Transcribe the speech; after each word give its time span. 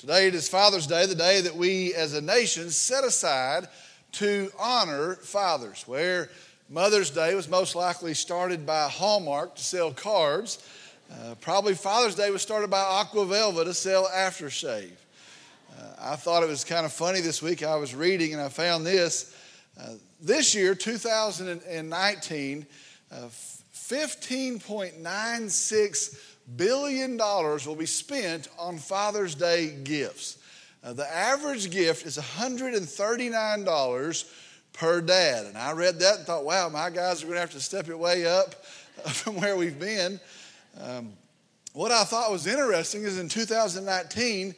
Today 0.00 0.28
it 0.28 0.34
is 0.34 0.48
Father's 0.48 0.86
Day, 0.86 1.04
the 1.04 1.14
day 1.14 1.42
that 1.42 1.54
we 1.54 1.92
as 1.92 2.14
a 2.14 2.22
nation 2.22 2.70
set 2.70 3.04
aside 3.04 3.68
to 4.12 4.50
honor 4.58 5.16
fathers, 5.16 5.86
where 5.86 6.30
Mother's 6.70 7.10
Day 7.10 7.34
was 7.34 7.50
most 7.50 7.74
likely 7.74 8.14
started 8.14 8.64
by 8.64 8.88
Hallmark 8.88 9.56
to 9.56 9.62
sell 9.62 9.92
cards. 9.92 10.64
Uh, 11.12 11.34
probably 11.42 11.74
Father's 11.74 12.14
Day 12.14 12.30
was 12.30 12.40
started 12.40 12.70
by 12.70 12.80
Aqua 12.80 13.26
Velva 13.26 13.64
to 13.64 13.74
sell 13.74 14.06
aftershave. 14.06 14.96
Uh, 15.78 15.82
I 16.00 16.16
thought 16.16 16.42
it 16.42 16.48
was 16.48 16.64
kind 16.64 16.86
of 16.86 16.94
funny 16.94 17.20
this 17.20 17.42
week. 17.42 17.62
I 17.62 17.76
was 17.76 17.94
reading 17.94 18.32
and 18.32 18.40
I 18.40 18.48
found 18.48 18.86
this. 18.86 19.36
Uh, 19.78 19.96
this 20.18 20.54
year, 20.54 20.74
2019, 20.74 22.66
uh, 23.12 23.16
15.96 23.74 26.29
billion 26.56 27.16
dollars 27.16 27.66
will 27.66 27.76
be 27.76 27.86
spent 27.86 28.48
on 28.58 28.78
Father's 28.78 29.34
Day 29.34 29.76
gifts. 29.84 30.38
Uh, 30.82 30.94
the 30.94 31.14
average 31.14 31.70
gift 31.70 32.06
is 32.06 32.16
$139 32.16 34.24
per 34.72 35.00
dad. 35.00 35.46
And 35.46 35.58
I 35.58 35.72
read 35.72 35.98
that 36.00 36.18
and 36.18 36.26
thought, 36.26 36.44
wow, 36.44 36.68
my 36.68 36.90
guys 36.90 37.22
are 37.22 37.26
going 37.26 37.36
to 37.36 37.40
have 37.40 37.52
to 37.52 37.60
step 37.60 37.88
it 37.88 37.98
way 37.98 38.26
up 38.26 38.64
from 39.06 39.36
where 39.36 39.56
we've 39.56 39.78
been. 39.78 40.18
Um, 40.80 41.12
what 41.72 41.92
I 41.92 42.04
thought 42.04 42.30
was 42.30 42.46
interesting 42.46 43.02
is 43.02 43.18
in 43.18 43.28
2019, 43.28 44.54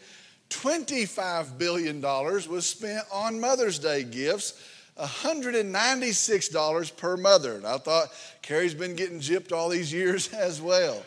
$25 0.48 1.58
billion 1.58 2.00
was 2.00 2.66
spent 2.66 3.04
on 3.12 3.40
Mother's 3.40 3.78
Day 3.78 4.04
gifts. 4.04 4.68
$196 4.98 6.96
per 6.96 7.16
mother. 7.16 7.54
And 7.54 7.66
I 7.66 7.78
thought 7.78 8.08
Carrie's 8.42 8.74
been 8.74 8.94
getting 8.94 9.20
gypped 9.20 9.52
all 9.52 9.68
these 9.68 9.92
years 9.92 10.32
as 10.34 10.60
well. 10.60 11.02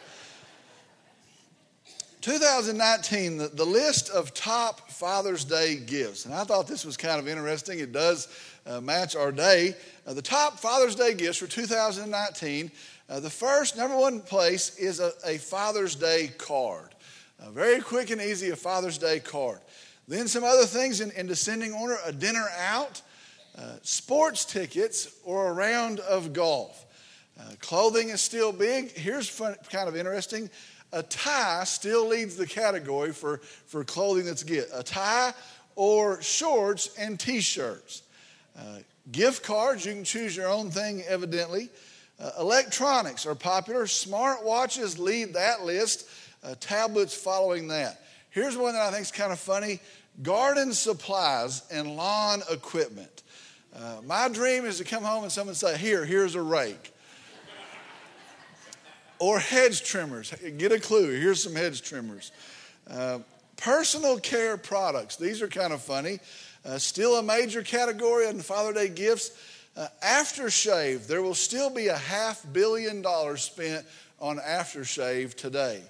2019, 2.25 3.37
the, 3.37 3.49
the 3.49 3.63
list 3.63 4.09
of 4.09 4.33
top 4.33 4.89
Father's 4.89 5.45
Day 5.45 5.75
gifts. 5.75 6.25
And 6.25 6.33
I 6.33 6.43
thought 6.43 6.65
this 6.65 6.83
was 6.83 6.97
kind 6.97 7.19
of 7.19 7.27
interesting. 7.27 7.77
It 7.77 7.91
does 7.91 8.27
uh, 8.65 8.81
match 8.81 9.15
our 9.15 9.31
day. 9.31 9.75
Uh, 10.07 10.15
the 10.15 10.23
top 10.23 10.57
Father's 10.59 10.95
Day 10.95 11.13
gifts 11.13 11.37
for 11.37 11.45
2019, 11.45 12.71
uh, 13.11 13.19
the 13.19 13.29
first, 13.29 13.77
number 13.77 13.95
one 13.95 14.21
place 14.21 14.75
is 14.79 14.99
a, 14.99 15.11
a 15.23 15.37
Father's 15.37 15.93
Day 15.93 16.31
card. 16.39 16.95
very 17.51 17.79
quick 17.79 18.09
and 18.09 18.19
easy, 18.19 18.49
a 18.49 18.55
Father's 18.55 18.97
Day 18.97 19.19
card. 19.19 19.59
Then 20.07 20.27
some 20.27 20.43
other 20.43 20.65
things 20.65 21.01
in, 21.01 21.11
in 21.11 21.27
descending 21.27 21.73
order 21.73 21.99
a 22.07 22.11
dinner 22.11 22.47
out, 22.59 23.03
uh, 23.55 23.73
sports 23.83 24.45
tickets, 24.45 25.15
or 25.25 25.49
a 25.49 25.53
round 25.53 25.99
of 25.99 26.33
golf. 26.33 26.87
Uh, 27.39 27.51
clothing 27.59 28.09
is 28.09 28.19
still 28.19 28.51
big. 28.51 28.89
Here's 28.93 29.29
fun, 29.29 29.55
kind 29.69 29.87
of 29.87 29.95
interesting 29.95 30.49
a 30.91 31.03
tie 31.03 31.63
still 31.65 32.07
leads 32.07 32.35
the 32.35 32.47
category 32.47 33.11
for, 33.11 33.37
for 33.65 33.83
clothing 33.83 34.25
that's 34.25 34.43
get 34.43 34.69
a 34.73 34.83
tie 34.83 35.33
or 35.75 36.21
shorts 36.21 36.95
and 36.97 37.19
t-shirts. 37.19 38.03
Uh, 38.57 38.79
gift 39.11 39.43
cards 39.43 39.85
you 39.85 39.93
can 39.93 40.03
choose 40.03 40.35
your 40.35 40.47
own 40.47 40.69
thing 40.69 41.03
evidently. 41.07 41.69
Uh, 42.19 42.31
electronics 42.39 43.25
are 43.25 43.35
popular. 43.35 43.83
Smartwatches 43.83 44.97
lead 44.97 45.33
that 45.33 45.63
list. 45.63 46.07
Uh, 46.43 46.55
tablets 46.59 47.13
following 47.13 47.67
that. 47.67 48.01
Here's 48.29 48.55
one 48.57 48.73
that 48.73 48.81
i 48.81 48.91
think 48.91 49.01
is 49.01 49.11
kind 49.11 49.31
of 49.31 49.39
funny. 49.39 49.79
Garden 50.21 50.73
supplies 50.73 51.63
and 51.71 51.97
lawn 51.97 52.41
equipment. 52.49 53.23
Uh, 53.75 53.97
my 54.05 54.29
dream 54.29 54.65
is 54.65 54.77
to 54.77 54.85
come 54.85 55.03
home 55.03 55.23
and 55.23 55.31
someone 55.31 55.55
say 55.55 55.77
here 55.77 56.05
here's 56.05 56.35
a 56.35 56.41
rake 56.41 56.93
or 59.19 59.39
hedge 59.39 59.83
trimmers. 59.83 60.33
Get 60.57 60.71
a 60.71 60.79
clue. 60.79 61.19
Here's 61.19 61.43
some 61.43 61.55
hedge 61.55 61.81
trimmers. 61.81 62.31
Uh, 62.89 63.19
personal 63.57 64.19
care 64.19 64.57
products. 64.57 65.15
These 65.15 65.41
are 65.41 65.47
kind 65.47 65.73
of 65.73 65.81
funny. 65.81 66.19
Uh, 66.65 66.77
still 66.77 67.17
a 67.17 67.23
major 67.23 67.61
category 67.61 68.27
in 68.27 68.39
Father 68.39 68.73
Day 68.73 68.89
gifts. 68.89 69.31
Uh, 69.77 69.87
aftershave. 70.03 71.07
There 71.07 71.21
will 71.21 71.35
still 71.35 71.69
be 71.69 71.87
a 71.87 71.97
half 71.97 72.45
billion 72.53 73.01
dollars 73.01 73.43
spent 73.43 73.85
on 74.19 74.37
aftershave 74.37 75.35
today. 75.35 75.81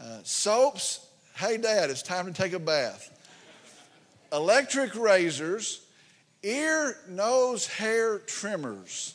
Uh, 0.00 0.18
soaps. 0.22 1.06
Hey, 1.34 1.56
Dad, 1.56 1.90
it's 1.90 2.02
time 2.02 2.26
to 2.26 2.32
take 2.32 2.52
a 2.52 2.58
bath. 2.58 3.10
Electric 4.32 4.94
razors. 4.94 5.80
Ear, 6.42 6.96
nose, 7.08 7.66
hair 7.66 8.18
trimmers. 8.18 9.14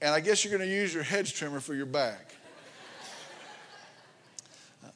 And 0.00 0.14
I 0.14 0.20
guess 0.20 0.44
you're 0.44 0.56
going 0.56 0.68
to 0.68 0.74
use 0.74 0.94
your 0.94 1.02
hedge 1.02 1.34
trimmer 1.34 1.60
for 1.60 1.74
your 1.74 1.86
back. 1.86 2.34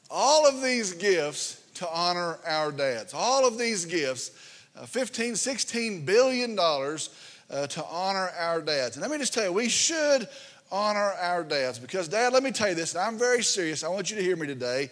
All 0.09 0.47
of 0.47 0.61
these 0.61 0.93
gifts 0.93 1.61
to 1.75 1.89
honor 1.89 2.37
our 2.45 2.71
dads. 2.71 3.13
All 3.13 3.47
of 3.47 3.57
these 3.57 3.85
gifts, 3.85 4.31
uh, 4.77 4.85
15, 4.85 5.35
16 5.35 6.05
billion 6.05 6.55
dollars 6.55 7.09
uh, 7.49 7.67
to 7.67 7.83
honor 7.85 8.29
our 8.37 8.61
dads. 8.61 8.95
And 8.95 9.01
let 9.01 9.11
me 9.11 9.17
just 9.17 9.33
tell 9.33 9.45
you, 9.45 9.51
we 9.51 9.69
should 9.69 10.27
honor 10.71 11.13
our 11.19 11.43
dads 11.43 11.79
because, 11.79 12.07
Dad, 12.07 12.31
let 12.31 12.43
me 12.43 12.51
tell 12.51 12.69
you 12.69 12.75
this, 12.75 12.95
and 12.95 13.03
I'm 13.03 13.17
very 13.17 13.43
serious. 13.43 13.83
I 13.83 13.89
want 13.89 14.09
you 14.09 14.17
to 14.17 14.23
hear 14.23 14.35
me 14.35 14.47
today. 14.47 14.89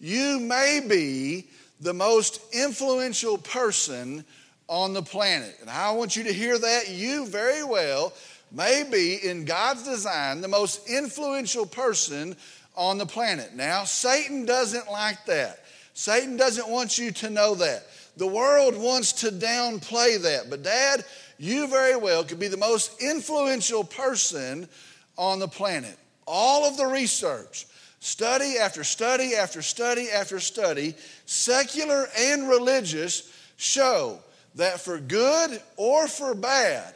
You 0.00 0.38
may 0.40 0.80
be 0.86 1.48
the 1.80 1.94
most 1.94 2.40
influential 2.52 3.38
person 3.38 4.24
on 4.68 4.92
the 4.92 5.02
planet. 5.02 5.56
And 5.60 5.70
I 5.70 5.90
want 5.92 6.16
you 6.16 6.24
to 6.24 6.32
hear 6.32 6.58
that. 6.58 6.90
You 6.90 7.26
very 7.26 7.64
well 7.64 8.12
may 8.52 8.84
be, 8.90 9.16
in 9.16 9.44
God's 9.44 9.82
design, 9.82 10.40
the 10.40 10.48
most 10.48 10.88
influential 10.88 11.66
person 11.66 12.36
on 12.76 12.98
the 12.98 13.06
planet. 13.06 13.54
Now, 13.54 13.84
Satan 13.84 14.44
doesn't 14.44 14.90
like 14.90 15.24
that. 15.26 15.60
Satan 15.94 16.36
doesn't 16.36 16.68
want 16.68 16.98
you 16.98 17.12
to 17.12 17.30
know 17.30 17.54
that. 17.54 17.86
The 18.16 18.26
world 18.26 18.76
wants 18.76 19.12
to 19.12 19.30
downplay 19.30 20.20
that. 20.22 20.50
But, 20.50 20.62
Dad, 20.62 21.04
you 21.38 21.66
very 21.68 21.96
well 21.96 22.24
could 22.24 22.38
be 22.38 22.48
the 22.48 22.56
most 22.56 23.00
influential 23.02 23.84
person 23.84 24.68
on 25.16 25.38
the 25.38 25.48
planet. 25.48 25.96
All 26.26 26.64
of 26.64 26.76
the 26.76 26.86
research, 26.86 27.66
study 28.00 28.56
after 28.58 28.84
study 28.84 29.34
after 29.34 29.62
study 29.62 30.10
after 30.10 30.40
study, 30.40 30.94
secular 31.26 32.08
and 32.18 32.48
religious, 32.48 33.32
show 33.56 34.18
that 34.54 34.80
for 34.80 34.98
good 34.98 35.60
or 35.76 36.06
for 36.06 36.34
bad, 36.34 36.94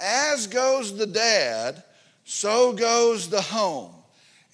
as 0.00 0.46
goes 0.46 0.96
the 0.96 1.06
dad, 1.06 1.82
so 2.24 2.72
goes 2.72 3.28
the 3.28 3.40
home. 3.40 3.92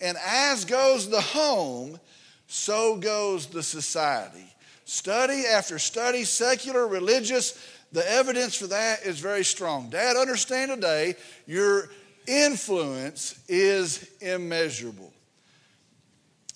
And 0.00 0.18
as 0.26 0.64
goes 0.64 1.08
the 1.08 1.20
home, 1.20 1.98
so 2.46 2.96
goes 2.96 3.46
the 3.46 3.62
society. 3.62 4.52
Study 4.84 5.44
after 5.46 5.78
study, 5.78 6.24
secular, 6.24 6.86
religious, 6.86 7.58
the 7.92 8.08
evidence 8.10 8.54
for 8.54 8.66
that 8.68 9.02
is 9.04 9.20
very 9.20 9.44
strong. 9.44 9.90
Dad, 9.90 10.16
understand 10.16 10.70
today 10.70 11.14
your 11.46 11.90
influence 12.26 13.38
is 13.48 14.10
immeasurable. 14.20 15.12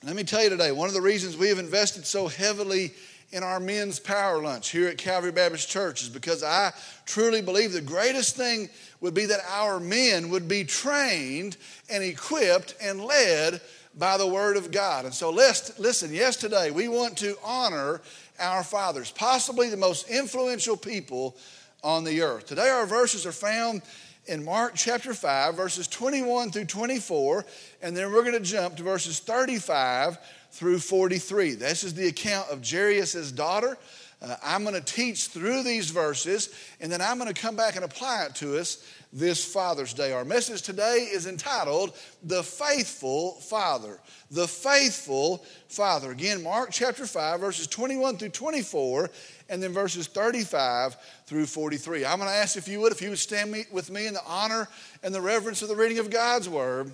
Let 0.02 0.16
me 0.16 0.24
tell 0.24 0.42
you 0.42 0.50
today, 0.50 0.72
one 0.72 0.88
of 0.88 0.94
the 0.94 1.00
reasons 1.00 1.36
we 1.36 1.48
have 1.48 1.58
invested 1.58 2.06
so 2.06 2.28
heavily 2.28 2.92
in 3.32 3.42
our 3.42 3.60
men's 3.60 3.98
power 3.98 4.40
lunch 4.40 4.70
here 4.70 4.88
at 4.88 4.98
Calvary 4.98 5.32
Baptist 5.32 5.68
Church 5.68 6.02
is 6.02 6.08
because 6.08 6.42
I 6.42 6.72
truly 7.06 7.42
believe 7.42 7.72
the 7.72 7.80
greatest 7.80 8.36
thing 8.36 8.68
would 9.00 9.14
be 9.14 9.26
that 9.26 9.40
our 9.50 9.80
men 9.80 10.30
would 10.30 10.48
be 10.48 10.64
trained 10.64 11.56
and 11.90 12.02
equipped 12.02 12.74
and 12.80 13.04
led 13.04 13.60
by 13.96 14.16
the 14.16 14.26
Word 14.26 14.56
of 14.56 14.70
God. 14.70 15.04
And 15.04 15.14
so, 15.14 15.30
let's, 15.30 15.78
listen, 15.78 16.12
yes, 16.12 16.36
today 16.36 16.70
we 16.70 16.88
want 16.88 17.16
to 17.18 17.36
honor 17.42 18.00
our 18.38 18.62
fathers, 18.62 19.10
possibly 19.10 19.70
the 19.70 19.76
most 19.76 20.08
influential 20.08 20.76
people 20.76 21.36
on 21.82 22.04
the 22.04 22.22
earth. 22.22 22.46
Today, 22.46 22.68
our 22.68 22.86
verses 22.86 23.26
are 23.26 23.32
found 23.32 23.82
in 24.26 24.44
Mark 24.44 24.74
chapter 24.74 25.14
5, 25.14 25.54
verses 25.54 25.86
21 25.88 26.50
through 26.50 26.64
24, 26.64 27.44
and 27.80 27.96
then 27.96 28.12
we're 28.12 28.22
going 28.22 28.34
to 28.34 28.40
jump 28.40 28.76
to 28.76 28.82
verses 28.82 29.18
35 29.20 30.18
through 30.56 30.78
43. 30.78 31.54
This 31.54 31.84
is 31.84 31.92
the 31.92 32.06
account 32.06 32.48
of 32.50 32.66
Jairus' 32.66 33.30
daughter. 33.30 33.76
Uh, 34.22 34.34
I'm 34.42 34.62
going 34.62 34.74
to 34.74 34.80
teach 34.80 35.26
through 35.26 35.62
these 35.62 35.90
verses, 35.90 36.48
and 36.80 36.90
then 36.90 37.02
I'm 37.02 37.18
going 37.18 37.32
to 37.32 37.38
come 37.38 37.56
back 37.56 37.76
and 37.76 37.84
apply 37.84 38.24
it 38.24 38.34
to 38.36 38.58
us 38.58 38.90
this 39.12 39.44
Father's 39.44 39.92
Day. 39.92 40.12
Our 40.12 40.24
message 40.24 40.62
today 40.62 41.08
is 41.12 41.26
entitled 41.26 41.94
The 42.22 42.42
Faithful 42.42 43.32
Father. 43.32 44.00
The 44.30 44.48
Faithful 44.48 45.44
Father. 45.68 46.10
Again, 46.10 46.42
Mark 46.42 46.70
chapter 46.72 47.06
5, 47.06 47.38
verses 47.38 47.66
21 47.66 48.16
through 48.16 48.30
24, 48.30 49.10
and 49.50 49.62
then 49.62 49.74
verses 49.74 50.06
35 50.06 50.96
through 51.26 51.44
43. 51.44 52.06
I'm 52.06 52.18
going 52.18 52.30
to 52.30 52.34
ask 52.34 52.56
if 52.56 52.66
you 52.66 52.80
would, 52.80 52.92
if 52.92 53.02
you 53.02 53.10
would 53.10 53.18
stand 53.18 53.52
me, 53.52 53.64
with 53.70 53.90
me 53.90 54.06
in 54.06 54.14
the 54.14 54.24
honor 54.26 54.68
and 55.02 55.14
the 55.14 55.20
reverence 55.20 55.60
of 55.60 55.68
the 55.68 55.76
reading 55.76 55.98
of 55.98 56.08
God's 56.08 56.48
Word. 56.48 56.92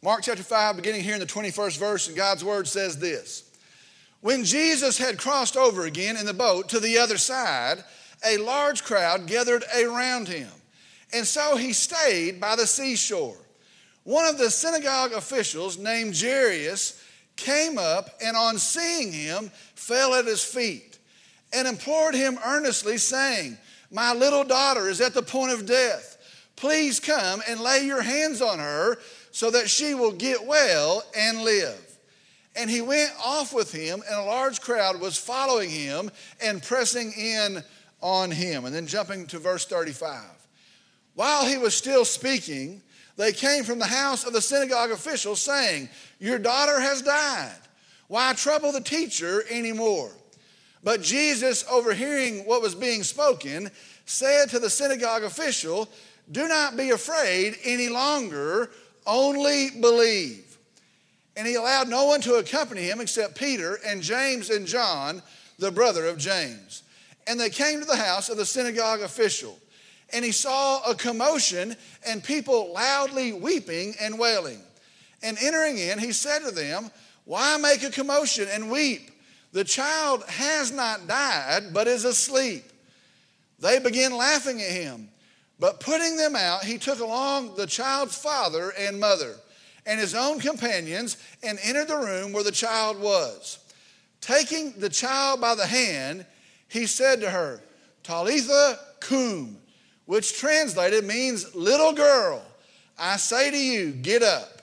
Mark 0.00 0.22
chapter 0.22 0.44
5, 0.44 0.76
beginning 0.76 1.02
here 1.02 1.14
in 1.14 1.20
the 1.20 1.26
21st 1.26 1.76
verse, 1.76 2.06
and 2.06 2.16
God's 2.16 2.44
word 2.44 2.68
says 2.68 2.98
this 2.98 3.50
When 4.20 4.44
Jesus 4.44 4.96
had 4.96 5.18
crossed 5.18 5.56
over 5.56 5.86
again 5.86 6.16
in 6.16 6.24
the 6.24 6.32
boat 6.32 6.68
to 6.68 6.78
the 6.78 6.98
other 6.98 7.18
side, 7.18 7.82
a 8.24 8.36
large 8.36 8.84
crowd 8.84 9.26
gathered 9.26 9.64
around 9.76 10.28
him. 10.28 10.48
And 11.12 11.26
so 11.26 11.56
he 11.56 11.72
stayed 11.72 12.40
by 12.40 12.54
the 12.54 12.66
seashore. 12.66 13.38
one 14.04 14.24
of 14.24 14.38
the 14.38 14.50
synagogue 14.50 15.12
officials 15.12 15.78
named 15.78 16.16
Jairus 16.16 17.02
came 17.34 17.76
up 17.76 18.10
and 18.22 18.36
on 18.36 18.58
seeing 18.58 19.10
him 19.10 19.50
fell 19.74 20.14
at 20.14 20.26
his 20.26 20.44
feet 20.44 20.98
and 21.52 21.66
implored 21.66 22.14
him 22.14 22.38
earnestly, 22.44 22.98
saying, 22.98 23.58
My 23.90 24.14
little 24.14 24.44
daughter 24.44 24.88
is 24.88 25.00
at 25.00 25.14
the 25.14 25.22
point 25.22 25.50
of 25.50 25.66
death. 25.66 26.14
Please 26.54 27.00
come 27.00 27.42
and 27.48 27.60
lay 27.60 27.84
your 27.84 28.02
hands 28.02 28.40
on 28.40 28.60
her 28.60 28.98
so 29.30 29.50
that 29.50 29.68
she 29.68 29.94
will 29.94 30.12
get 30.12 30.44
well 30.44 31.02
and 31.16 31.42
live. 31.42 31.84
And 32.56 32.68
he 32.68 32.80
went 32.80 33.12
off 33.24 33.54
with 33.54 33.72
him, 33.72 34.02
and 34.08 34.18
a 34.18 34.24
large 34.24 34.60
crowd 34.60 35.00
was 35.00 35.16
following 35.16 35.70
him 35.70 36.10
and 36.42 36.62
pressing 36.62 37.12
in 37.12 37.62
on 38.00 38.30
him. 38.30 38.64
And 38.64 38.74
then 38.74 38.86
jumping 38.86 39.26
to 39.28 39.38
verse 39.38 39.64
35. 39.64 40.24
While 41.14 41.46
he 41.46 41.56
was 41.56 41.76
still 41.76 42.04
speaking, 42.04 42.82
they 43.16 43.32
came 43.32 43.64
from 43.64 43.78
the 43.78 43.86
house 43.86 44.24
of 44.24 44.32
the 44.32 44.40
synagogue 44.40 44.90
official 44.90 45.36
saying, 45.36 45.88
Your 46.20 46.38
daughter 46.38 46.80
has 46.80 47.02
died. 47.02 47.58
Why 48.06 48.32
trouble 48.32 48.72
the 48.72 48.80
teacher 48.80 49.44
anymore? 49.50 50.10
But 50.82 51.02
Jesus, 51.02 51.64
overhearing 51.70 52.46
what 52.46 52.62
was 52.62 52.74
being 52.74 53.02
spoken, 53.02 53.70
said 54.06 54.50
to 54.50 54.58
the 54.58 54.70
synagogue 54.70 55.24
official, 55.24 55.88
Do 56.30 56.48
not 56.48 56.76
be 56.76 56.90
afraid 56.90 57.56
any 57.64 57.88
longer, 57.88 58.70
only 59.08 59.70
believe. 59.70 60.58
And 61.36 61.46
he 61.46 61.56
allowed 61.56 61.88
no 61.88 62.04
one 62.04 62.20
to 62.20 62.34
accompany 62.34 62.82
him 62.82 63.00
except 63.00 63.36
Peter 63.36 63.80
and 63.84 64.02
James 64.02 64.50
and 64.50 64.66
John, 64.66 65.22
the 65.58 65.72
brother 65.72 66.06
of 66.06 66.18
James. 66.18 66.84
And 67.26 67.40
they 67.40 67.50
came 67.50 67.80
to 67.80 67.86
the 67.86 67.96
house 67.96 68.28
of 68.28 68.36
the 68.36 68.46
synagogue 68.46 69.00
official 69.00 69.58
and 70.12 70.24
he 70.24 70.32
saw 70.32 70.80
a 70.88 70.94
commotion 70.94 71.76
and 72.06 72.24
people 72.24 72.72
loudly 72.72 73.32
weeping 73.32 73.94
and 74.00 74.18
wailing. 74.18 74.60
And 75.22 75.36
entering 75.42 75.78
in, 75.78 75.98
he 75.98 76.12
said 76.12 76.40
to 76.40 76.50
them, 76.50 76.90
Why 77.24 77.56
make 77.58 77.82
a 77.82 77.90
commotion 77.90 78.48
and 78.50 78.70
weep? 78.70 79.10
The 79.52 79.64
child 79.64 80.24
has 80.24 80.72
not 80.72 81.06
died, 81.06 81.74
but 81.74 81.88
is 81.88 82.04
asleep. 82.04 82.64
They 83.58 83.78
began 83.78 84.16
laughing 84.16 84.60
at 84.62 84.70
him. 84.70 85.08
But 85.58 85.80
putting 85.80 86.16
them 86.16 86.36
out, 86.36 86.64
he 86.64 86.78
took 86.78 87.00
along 87.00 87.56
the 87.56 87.66
child's 87.66 88.16
father 88.16 88.72
and 88.78 89.00
mother 89.00 89.34
and 89.86 89.98
his 89.98 90.14
own 90.14 90.38
companions 90.38 91.16
and 91.42 91.58
entered 91.62 91.88
the 91.88 91.96
room 91.96 92.32
where 92.32 92.44
the 92.44 92.52
child 92.52 93.00
was. 93.00 93.58
Taking 94.20 94.72
the 94.72 94.90
child 94.90 95.40
by 95.40 95.54
the 95.54 95.66
hand, 95.66 96.26
he 96.68 96.86
said 96.86 97.20
to 97.20 97.30
her, 97.30 97.60
Talitha 98.02 98.78
cum, 99.00 99.56
which 100.04 100.38
translated 100.38 101.04
means 101.04 101.54
little 101.54 101.92
girl, 101.92 102.42
I 102.98 103.16
say 103.16 103.50
to 103.50 103.56
you, 103.56 103.92
get 103.92 104.22
up. 104.22 104.62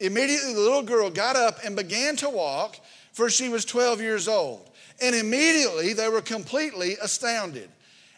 Immediately 0.00 0.54
the 0.54 0.60
little 0.60 0.82
girl 0.82 1.10
got 1.10 1.36
up 1.36 1.60
and 1.64 1.76
began 1.76 2.16
to 2.16 2.28
walk, 2.28 2.76
for 3.12 3.30
she 3.30 3.48
was 3.48 3.64
12 3.64 4.00
years 4.00 4.28
old. 4.28 4.68
And 5.00 5.14
immediately 5.14 5.92
they 5.92 6.08
were 6.08 6.20
completely 6.20 6.96
astounded. 7.00 7.70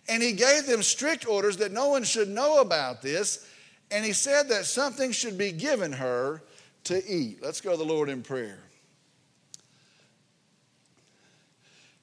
And 0.08 0.22
he 0.22 0.32
gave 0.32 0.66
them 0.66 0.82
strict 0.82 1.26
orders 1.26 1.56
that 1.58 1.72
no 1.72 1.88
one 1.88 2.04
should 2.04 2.28
know 2.28 2.60
about 2.60 3.02
this. 3.02 3.48
And 3.90 4.04
he 4.04 4.12
said 4.12 4.48
that 4.48 4.66
something 4.66 5.12
should 5.12 5.38
be 5.38 5.52
given 5.52 5.92
her 5.92 6.42
to 6.84 7.02
eat. 7.06 7.42
Let's 7.42 7.60
go 7.60 7.72
to 7.72 7.76
the 7.76 7.84
Lord 7.84 8.08
in 8.08 8.22
prayer. 8.22 8.58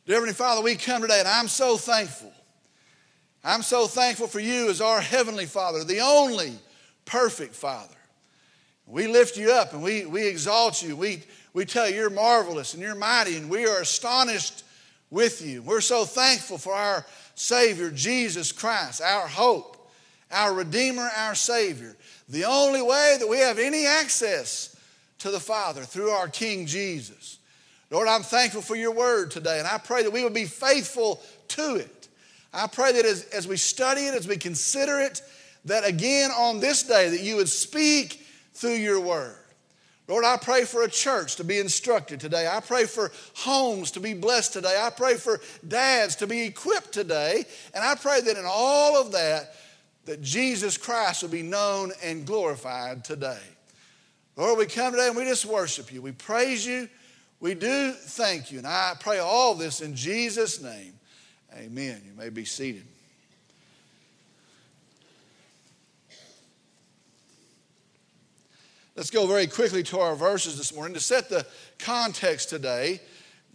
Dear 0.06 0.16
Heavenly 0.16 0.34
Father, 0.34 0.62
we 0.62 0.76
come 0.76 1.04
today 1.04 1.20
and 1.20 1.28
I'm 1.28 1.48
so 1.48 1.78
thankful 1.78 2.34
I'm 3.44 3.64
so 3.64 3.88
thankful 3.88 4.28
for 4.28 4.40
you 4.40 4.70
as 4.70 4.82
our 4.82 5.02
Heavenly 5.02 5.48
Father, 5.48 5.84
the 5.84 6.02
only 6.02 6.54
perfect 7.06 7.56
Father. 7.56 7.96
We 8.86 9.08
lift 9.08 9.36
you 9.36 9.52
up 9.52 9.74
and 9.74 9.82
we, 9.82 10.06
we 10.06 10.28
exalt 10.28 10.84
you. 10.84 10.96
We, 10.96 11.24
we 11.54 11.66
tell 11.66 11.90
you 11.90 11.96
you're 11.96 12.10
marvelous 12.12 12.74
and 12.74 12.84
you're 12.84 12.94
mighty, 12.94 13.38
and 13.38 13.50
we 13.50 13.66
are 13.66 13.82
astonished 13.82 14.64
with 15.12 15.46
you. 15.46 15.62
We're 15.62 15.82
so 15.82 16.06
thankful 16.06 16.58
for 16.58 16.74
our 16.74 17.06
Savior, 17.36 17.92
Jesus 17.92 18.52
Christ, 18.52 19.02
our 19.02 19.28
hope, 19.28 19.90
our 20.32 20.54
Redeemer, 20.54 21.10
our 21.18 21.36
Savior. 21.36 21.96
The 22.30 22.46
only 22.46 22.82
way 22.82 23.18
that 23.20 23.28
we 23.28 23.38
have 23.40 23.60
any 23.60 23.86
access 23.86 24.76
to 25.20 25.30
the 25.30 25.40
Father 25.40 25.82
through 25.84 26.10
our 26.10 26.28
King 26.28 26.66
Jesus. 26.66 27.38
Lord, 27.92 28.08
I'm 28.08 28.24
thankful 28.24 28.62
for 28.62 28.76
your 28.76 28.94
word 28.94 29.32
today, 29.32 29.60
and 29.60 29.68
I 29.68 29.78
pray 29.78 30.02
that 30.04 30.14
we 30.14 30.24
will 30.24 30.30
be 30.30 30.46
faithful 30.46 31.22
to 31.50 31.76
it. 31.76 32.08
I 32.54 32.68
pray 32.68 32.94
that 32.94 33.06
as, 33.06 33.26
as 33.26 33.48
we 33.48 33.58
study 33.58 34.08
it, 34.08 34.16
as 34.16 34.28
we 34.28 34.38
consider 34.38 35.00
it, 35.00 35.22
that 35.66 35.86
again 35.86 36.32
on 36.32 36.60
this 36.60 36.84
day 36.84 37.10
that 37.10 37.22
you 37.22 37.36
would 37.36 37.50
speak 37.50 38.26
through 38.54 38.76
your 38.76 39.00
word. 39.00 39.36
Lord, 40.12 40.26
I 40.26 40.36
pray 40.36 40.66
for 40.66 40.84
a 40.84 40.90
church 40.90 41.38
to 41.38 41.46
be 41.46 41.58
instructed 41.58 42.20
today. 42.20 42.46
I 42.46 42.60
pray 42.60 42.84
for 42.84 43.14
homes 43.34 43.92
to 43.92 44.02
be 44.02 44.14
blessed 44.14 44.52
today. 44.52 44.78
I 44.78 44.90
pray 44.90 45.16
for 45.16 45.40
dads 45.66 46.18
to 46.18 46.28
be 46.28 46.42
equipped 46.42 46.92
today. 46.92 47.46
And 47.74 47.82
I 47.82 47.96
pray 47.96 48.20
that 48.20 48.38
in 48.38 48.44
all 48.46 49.00
of 49.00 49.14
that, 49.14 49.56
that 50.04 50.22
Jesus 50.22 50.76
Christ 50.76 51.22
will 51.22 51.30
be 51.30 51.44
known 51.44 51.94
and 52.04 52.26
glorified 52.26 53.06
today. 53.06 53.40
Lord, 54.36 54.60
we 54.60 54.66
come 54.66 54.92
today 54.92 55.08
and 55.08 55.16
we 55.16 55.24
just 55.24 55.46
worship 55.46 55.94
you. 55.94 56.02
We 56.02 56.12
praise 56.12 56.66
you. 56.66 56.90
We 57.40 57.54
do 57.54 57.94
thank 57.94 58.52
you. 58.52 58.58
And 58.58 58.68
I 58.68 58.96
pray 59.00 59.20
all 59.20 59.56
this 59.56 59.80
in 59.80 59.96
Jesus' 59.96 60.62
name. 60.62 60.92
Amen. 61.56 62.02
You 62.06 62.12
may 62.18 62.28
be 62.28 62.44
seated. 62.44 62.84
Let's 69.02 69.10
go 69.10 69.26
very 69.26 69.48
quickly 69.48 69.82
to 69.86 70.00
our 70.00 70.16
verses 70.16 70.60
this 70.60 70.76
morning. 70.76 70.94
To 70.94 71.00
set 71.00 71.28
the 71.28 71.44
context 71.80 72.50
today, 72.50 73.02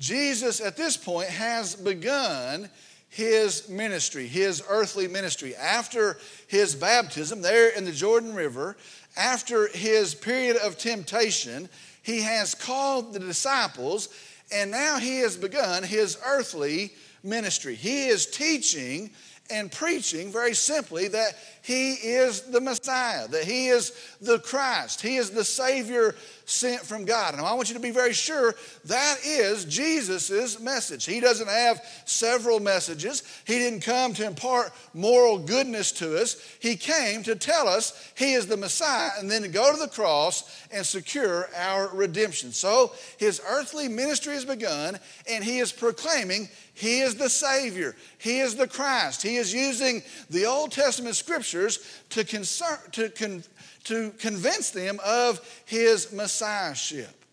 Jesus 0.01 0.61
at 0.61 0.77
this 0.77 0.97
point 0.97 1.29
has 1.29 1.77
begun 1.77 2.69
his 3.11 3.69
ministry, 3.69 4.27
his 4.27 4.61
earthly 4.69 5.07
ministry. 5.07 5.55
After 5.55 6.19
his 6.49 6.75
baptism 6.75 7.43
there 7.43 7.69
in 7.69 7.85
the 7.85 7.93
Jordan 7.93 8.35
River, 8.35 8.77
after 9.17 9.69
his 9.69 10.17
period 10.17 10.57
of 10.57 10.79
temptation, 10.79 11.69
he 12.03 12.23
has 12.23 12.57
called 12.57 13.13
the 13.13 13.21
disciples, 13.21 14.09
and 14.51 14.73
now 14.73 14.99
he 14.99 15.19
has 15.19 15.37
begun 15.37 15.85
his 15.85 16.19
earthly 16.27 16.93
ministry. 17.23 17.77
He 17.77 18.09
is 18.09 18.27
teaching 18.27 19.13
and 19.51 19.71
preaching 19.71 20.31
very 20.31 20.55
simply 20.55 21.09
that 21.09 21.35
he 21.63 21.95
is 21.95 22.43
the 22.43 22.61
Messiah, 22.61 23.29
that 23.29 23.45
he 23.45 23.69
is 23.69 23.93
the 24.21 24.39
Christ, 24.39 25.01
he 25.01 25.17
is 25.17 25.31
the 25.31 25.45
Savior 25.45 26.15
sent 26.47 26.81
from 26.83 27.05
God. 27.05 27.35
And 27.35 27.43
I 27.43 27.53
want 27.53 27.69
you 27.69 27.75
to 27.75 27.81
be 27.81 27.91
very 27.91 28.15
sure 28.15 28.55
that 28.87 29.17
is 29.25 29.65
Jesus' 29.65 30.59
message. 30.61 31.05
He 31.05 31.21
doesn't 31.21 31.49
have 31.49 31.85
several 32.07 32.61
messages. 32.61 33.25
He 33.45 33.59
didn't 33.59 33.81
come 33.81 34.15
to 34.15 34.25
impart 34.25 34.73
moral 34.95 35.39
goodness 35.39 35.93
to 35.93 36.17
us. 36.23 36.41
He 36.61 36.77
came 36.77 37.25
to 37.25 37.35
tell 37.35 37.69
us 37.69 38.13
he 38.17 38.33
is 38.33 38.47
the 38.47 38.57
Messiah 38.57 39.11
and 39.19 39.31
then 39.31 39.43
to 39.43 39.49
go 39.49 39.73
to 39.73 39.79
the 39.79 39.89
cross 39.89 40.65
and 40.73 40.87
secure 40.87 41.49
our 41.57 41.89
redemption. 41.89 42.53
So 42.53 42.93
his 43.19 43.43
earthly 43.47 43.89
ministry 43.89 44.35
has 44.35 44.45
begun 44.45 44.99
and 45.29 45.45
he 45.45 45.59
is 45.59 45.73
proclaiming 45.73 46.49
he 46.77 47.01
is 47.01 47.15
the 47.15 47.31
Savior. 47.31 47.97
He 48.19 48.41
is 48.41 48.55
the 48.55 48.69
Christ. 48.69 49.23
He 49.23 49.37
is 49.37 49.53
using 49.53 50.03
the 50.29 50.45
Old 50.45 50.73
Testament 50.73 51.17
scriptures 51.17 51.79
to, 52.11 52.23
concern, 52.23 52.79
to 52.93 53.09
con, 53.09 53.43
to 53.87 54.11
convince 54.19 54.71
them 54.71 55.01
of 55.05 55.41
his 55.65 56.13
messiahship. 56.13 57.25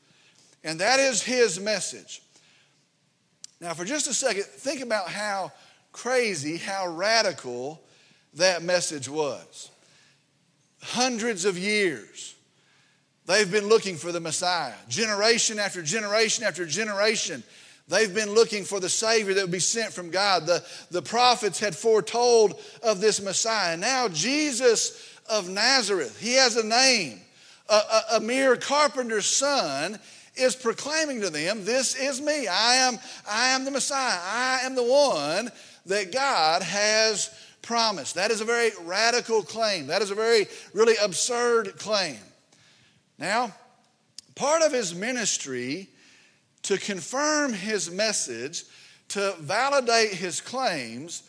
And 0.64 0.80
that 0.80 1.00
is 1.00 1.22
his 1.22 1.60
message. 1.60 2.22
Now, 3.60 3.74
for 3.74 3.86
just 3.86 4.08
a 4.08 4.14
second, 4.14 4.44
think 4.44 4.82
about 4.82 5.10
how 5.10 5.52
crazy, 5.92 6.58
how 6.58 6.88
radical 6.88 7.82
that 8.36 8.64
message 8.64 9.08
was. 9.08 9.70
Hundreds 10.82 11.46
of 11.46 11.58
years, 11.58 12.36
they've 13.26 13.52
been 13.52 13.70
looking 13.70 13.96
for 13.96 14.12
the 14.12 14.20
Messiah. 14.20 14.74
Generation 14.90 15.60
after 15.60 15.82
generation 15.82 16.44
after 16.44 16.66
generation, 16.66 17.42
they've 17.88 18.14
been 18.14 18.34
looking 18.34 18.64
for 18.66 18.80
the 18.80 18.90
Savior 18.90 19.34
that 19.34 19.42
would 19.42 19.52
be 19.52 19.60
sent 19.60 19.94
from 19.94 20.10
God. 20.10 20.46
The, 20.46 20.64
the 20.92 21.02
prophets 21.02 21.60
had 21.60 21.76
foretold 21.76 22.60
of 22.82 23.00
this 23.00 23.22
Messiah. 23.22 23.78
Now, 23.78 24.10
Jesus 24.10 25.13
of 25.30 25.50
Nazareth. 25.50 26.20
He 26.20 26.36
has 26.36 26.56
a 26.58 26.66
name. 26.66 27.20
A, 27.70 27.74
a, 27.76 28.04
a, 28.16 28.20
mere 28.20 28.56
carpenter's 28.56 29.26
son 29.26 29.98
is 30.36 30.56
proclaiming 30.56 31.22
to 31.22 31.30
them, 31.30 31.64
This 31.64 31.96
is 31.96 32.22
me. 32.22 32.48
I 32.48 32.76
am, 32.76 33.00
I 33.28 33.50
am 33.50 33.64
the 33.66 33.72
Messiah. 33.72 34.20
I 34.22 34.60
am 34.64 34.76
the 34.76 34.84
one 34.84 35.50
that 35.86 36.12
God 36.12 36.62
has 36.62 37.34
promised. 37.62 38.16
That 38.16 38.32
is 38.32 38.42
a 38.42 38.46
very 38.46 38.72
radical 38.84 39.44
claim. 39.44 39.88
That 39.88 40.02
is 40.02 40.12
a 40.12 40.16
very, 40.16 40.48
really 40.74 40.96
absurd 41.02 41.78
claim. 41.78 42.18
Now, 43.18 43.54
part 44.36 44.62
of 44.62 44.74
his 44.74 44.94
ministry 44.94 45.88
to 46.64 46.78
confirm 46.78 47.54
his 47.54 47.92
message, 47.92 48.64
to 49.10 49.36
validate 49.40 50.12
his 50.12 50.42
claims, 50.42 51.24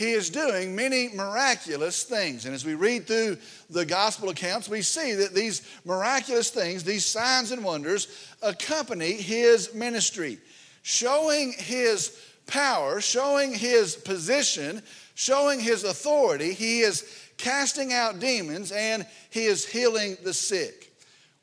he 0.00 0.12
is 0.12 0.30
doing 0.30 0.74
many 0.74 1.10
miraculous 1.10 2.04
things. 2.04 2.46
And 2.46 2.54
as 2.54 2.64
we 2.64 2.74
read 2.74 3.06
through 3.06 3.36
the 3.68 3.84
gospel 3.84 4.30
accounts, 4.30 4.66
we 4.66 4.80
see 4.80 5.12
that 5.12 5.34
these 5.34 5.60
miraculous 5.84 6.48
things, 6.48 6.82
these 6.82 7.04
signs 7.04 7.50
and 7.50 7.62
wonders, 7.62 8.08
accompany 8.40 9.12
his 9.12 9.74
ministry, 9.74 10.38
showing 10.80 11.52
his 11.52 12.18
power, 12.46 13.02
showing 13.02 13.52
his 13.52 13.94
position, 13.94 14.80
showing 15.16 15.60
his 15.60 15.84
authority. 15.84 16.54
He 16.54 16.80
is 16.80 17.04
casting 17.36 17.92
out 17.92 18.20
demons 18.20 18.72
and 18.72 19.04
he 19.28 19.44
is 19.44 19.66
healing 19.66 20.16
the 20.24 20.32
sick. 20.32 20.90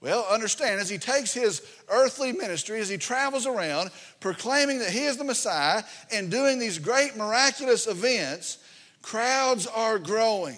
Well, 0.01 0.25
understand, 0.31 0.79
as 0.79 0.89
he 0.89 0.97
takes 0.97 1.31
his 1.31 1.61
earthly 1.89 2.31
ministry, 2.31 2.79
as 2.79 2.89
he 2.89 2.97
travels 2.97 3.45
around 3.45 3.91
proclaiming 4.33 4.79
that 4.79 4.89
he 4.89 5.05
is 5.05 5.15
the 5.15 5.23
Messiah 5.23 5.81
and 6.11 6.29
doing 6.29 6.59
these 6.59 6.79
great 6.79 7.15
miraculous 7.15 7.87
events, 7.87 8.57
crowds 9.01 9.65
are 9.67 9.97
growing. 9.97 10.57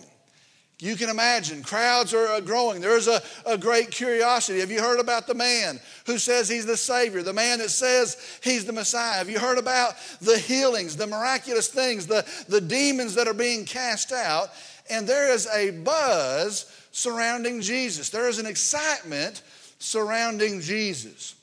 You 0.80 0.96
can 0.96 1.08
imagine, 1.08 1.62
crowds 1.62 2.12
are 2.16 2.26
uh, 2.30 2.40
growing. 2.40 2.82
There's 2.82 3.08
a, 3.08 3.22
a 3.46 3.60
great 3.60 3.92
curiosity. 3.92 4.62
Have 4.62 4.72
you 4.72 4.82
heard 4.82 5.00
about 5.00 5.28
the 5.28 5.36
man 5.36 5.80
who 6.08 6.18
says 6.18 6.50
he's 6.50 6.66
the 6.66 6.78
Savior, 6.78 7.22
the 7.22 7.32
man 7.32 7.60
that 7.60 7.70
says 7.70 8.40
he's 8.42 8.66
the 8.66 8.74
Messiah? 8.74 9.20
Have 9.20 9.30
you 9.30 9.38
heard 9.38 9.60
about 9.60 9.94
the 10.20 10.40
healings, 10.40 10.96
the 10.96 11.06
miraculous 11.06 11.68
things, 11.68 12.08
the, 12.08 12.26
the 12.48 12.62
demons 12.62 13.14
that 13.16 13.28
are 13.28 13.36
being 13.36 13.66
cast 13.66 14.12
out? 14.12 14.50
And 14.90 15.06
there 15.06 15.32
is 15.32 15.48
a 15.54 15.70
buzz 15.70 16.76
surrounding 16.92 17.62
Jesus. 17.62 18.10
There 18.10 18.30
is 18.30 18.40
an 18.40 18.48
excitement 18.48 19.44
surrounding 19.78 20.60
Jesus. 20.60 21.36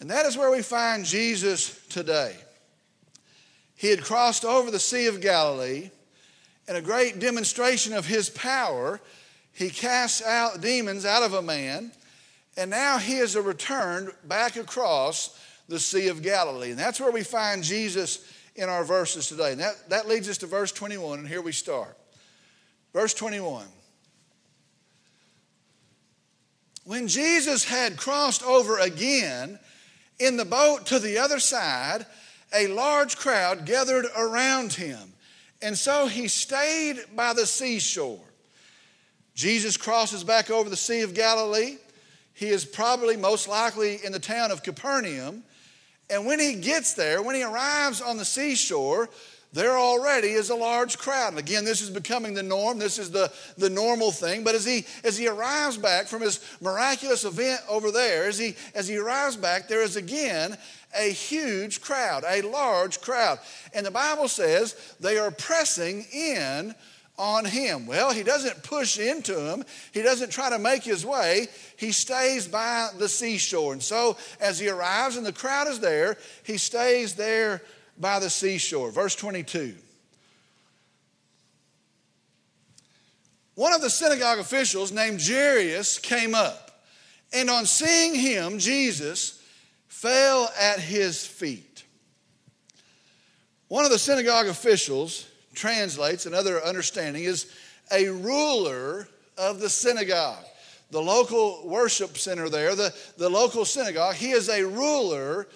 And 0.00 0.10
that 0.10 0.26
is 0.26 0.36
where 0.36 0.50
we 0.50 0.62
find 0.62 1.04
Jesus 1.04 1.84
today. 1.88 2.36
He 3.74 3.88
had 3.88 4.02
crossed 4.02 4.44
over 4.44 4.70
the 4.70 4.78
Sea 4.78 5.06
of 5.06 5.20
Galilee, 5.20 5.90
and 6.66 6.76
a 6.76 6.82
great 6.82 7.18
demonstration 7.18 7.94
of 7.94 8.06
his 8.06 8.28
power, 8.30 9.00
he 9.52 9.70
casts 9.70 10.22
out 10.24 10.60
demons 10.60 11.04
out 11.04 11.22
of 11.22 11.32
a 11.32 11.42
man, 11.42 11.92
and 12.56 12.70
now 12.70 12.98
he 12.98 13.16
is 13.16 13.36
returned 13.36 14.10
back 14.24 14.56
across 14.56 15.38
the 15.68 15.78
Sea 15.78 16.08
of 16.08 16.22
Galilee. 16.22 16.70
And 16.70 16.78
that's 16.78 17.00
where 17.00 17.12
we 17.12 17.22
find 17.22 17.62
Jesus 17.62 18.24
in 18.56 18.68
our 18.68 18.84
verses 18.84 19.28
today. 19.28 19.52
And 19.52 19.60
that, 19.60 19.88
that 19.88 20.08
leads 20.08 20.28
us 20.28 20.38
to 20.38 20.46
verse 20.46 20.72
21, 20.72 21.20
and 21.20 21.28
here 21.28 21.42
we 21.42 21.52
start. 21.52 21.96
Verse 22.92 23.14
21. 23.14 23.66
When 26.84 27.06
Jesus 27.06 27.64
had 27.64 27.96
crossed 27.96 28.42
over 28.42 28.78
again 28.78 29.58
in 30.18 30.36
the 30.36 30.44
boat 30.44 30.86
to 30.86 30.98
the 30.98 31.18
other 31.18 31.38
side, 31.38 32.06
a 32.54 32.66
large 32.68 33.16
crowd 33.16 33.66
gathered 33.66 34.06
around 34.16 34.72
him. 34.72 35.12
And 35.60 35.76
so 35.76 36.06
he 36.06 36.28
stayed 36.28 36.98
by 37.14 37.32
the 37.32 37.46
seashore. 37.46 38.20
Jesus 39.34 39.76
crosses 39.76 40.24
back 40.24 40.50
over 40.50 40.68
the 40.68 40.76
Sea 40.76 41.02
of 41.02 41.14
Galilee. 41.14 41.76
He 42.34 42.48
is 42.48 42.64
probably 42.64 43.16
most 43.16 43.48
likely 43.48 43.98
in 44.04 44.12
the 44.12 44.18
town 44.18 44.50
of 44.50 44.62
Capernaum. 44.62 45.42
And 46.10 46.26
when 46.26 46.40
he 46.40 46.54
gets 46.54 46.94
there, 46.94 47.22
when 47.22 47.34
he 47.34 47.42
arrives 47.42 48.00
on 48.00 48.16
the 48.16 48.24
seashore, 48.24 49.08
there 49.52 49.78
already 49.78 50.28
is 50.28 50.50
a 50.50 50.54
large 50.54 50.98
crowd. 50.98 51.30
And 51.30 51.38
again, 51.38 51.64
this 51.64 51.80
is 51.80 51.88
becoming 51.88 52.34
the 52.34 52.42
norm. 52.42 52.78
This 52.78 52.98
is 52.98 53.10
the, 53.10 53.32
the 53.56 53.70
normal 53.70 54.12
thing. 54.12 54.44
But 54.44 54.54
as 54.54 54.64
he, 54.64 54.84
as 55.04 55.16
he 55.16 55.26
arrives 55.26 55.78
back 55.78 56.06
from 56.06 56.20
his 56.20 56.44
miraculous 56.60 57.24
event 57.24 57.60
over 57.68 57.90
there, 57.90 58.26
as 58.28 58.38
he, 58.38 58.56
as 58.74 58.86
he 58.86 58.98
arrives 58.98 59.36
back, 59.36 59.66
there 59.66 59.82
is 59.82 59.96
again 59.96 60.56
a 60.98 61.10
huge 61.10 61.80
crowd, 61.80 62.24
a 62.28 62.42
large 62.42 63.00
crowd. 63.00 63.38
And 63.72 63.86
the 63.86 63.90
Bible 63.90 64.28
says 64.28 64.76
they 65.00 65.18
are 65.18 65.30
pressing 65.30 66.04
in 66.12 66.74
on 67.18 67.44
him. 67.44 67.86
Well, 67.86 68.12
he 68.12 68.22
doesn't 68.22 68.62
push 68.62 68.98
into 68.98 69.38
him, 69.38 69.64
he 69.92 70.02
doesn't 70.02 70.30
try 70.30 70.50
to 70.50 70.58
make 70.58 70.84
his 70.84 71.04
way. 71.04 71.48
He 71.76 71.90
stays 71.90 72.46
by 72.46 72.90
the 72.98 73.08
seashore. 73.08 73.72
And 73.72 73.82
so, 73.82 74.16
as 74.40 74.58
he 74.58 74.68
arrives 74.68 75.16
and 75.16 75.26
the 75.26 75.32
crowd 75.32 75.68
is 75.68 75.80
there, 75.80 76.16
he 76.44 76.58
stays 76.58 77.14
there 77.14 77.62
by 78.00 78.18
the 78.18 78.30
seashore. 78.30 78.90
Verse 78.90 79.14
22. 79.14 79.74
One 83.54 83.72
of 83.72 83.80
the 83.80 83.90
synagogue 83.90 84.38
officials 84.38 84.92
named 84.92 85.20
Jairus 85.20 85.98
came 85.98 86.32
up, 86.32 86.84
and 87.32 87.50
on 87.50 87.66
seeing 87.66 88.14
him, 88.14 88.60
Jesus 88.60 89.42
fell 89.88 90.48
at 90.60 90.78
his 90.78 91.26
feet. 91.26 91.82
One 93.66 93.84
of 93.84 93.90
the 93.90 93.98
synagogue 93.98 94.46
officials 94.46 95.26
translates, 95.54 96.24
another 96.24 96.62
understanding, 96.62 97.24
is 97.24 97.52
a 97.90 98.08
ruler 98.08 99.08
of 99.36 99.58
the 99.58 99.68
synagogue. 99.68 100.44
The 100.90 101.02
local 101.02 101.66
worship 101.66 102.16
center 102.16 102.48
there, 102.48 102.74
the, 102.74 102.94
the 103.16 103.28
local 103.28 103.64
synagogue, 103.64 104.14
he 104.14 104.30
is 104.30 104.48
a 104.48 104.62
ruler 104.62 105.48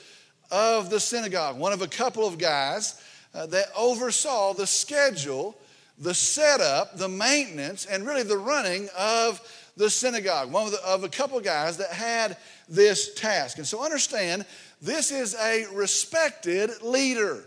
of 0.52 0.90
the 0.90 1.00
synagogue, 1.00 1.58
one 1.58 1.72
of 1.72 1.82
a 1.82 1.88
couple 1.88 2.26
of 2.26 2.38
guys 2.38 3.02
uh, 3.34 3.46
that 3.46 3.66
oversaw 3.76 4.52
the 4.52 4.66
schedule, 4.66 5.56
the 5.98 6.14
setup, 6.14 6.98
the 6.98 7.08
maintenance, 7.08 7.86
and 7.86 8.06
really 8.06 8.22
the 8.22 8.36
running 8.36 8.88
of 8.96 9.40
the 9.76 9.88
synagogue. 9.88 10.52
One 10.52 10.66
of, 10.66 10.72
the, 10.72 10.84
of 10.86 11.04
a 11.04 11.08
couple 11.08 11.38
of 11.38 11.44
guys 11.44 11.78
that 11.78 11.90
had 11.90 12.36
this 12.68 13.14
task. 13.14 13.58
And 13.58 13.66
so 13.66 13.82
understand, 13.82 14.44
this 14.80 15.10
is 15.10 15.34
a 15.34 15.66
respected 15.72 16.70
leader. 16.82 17.44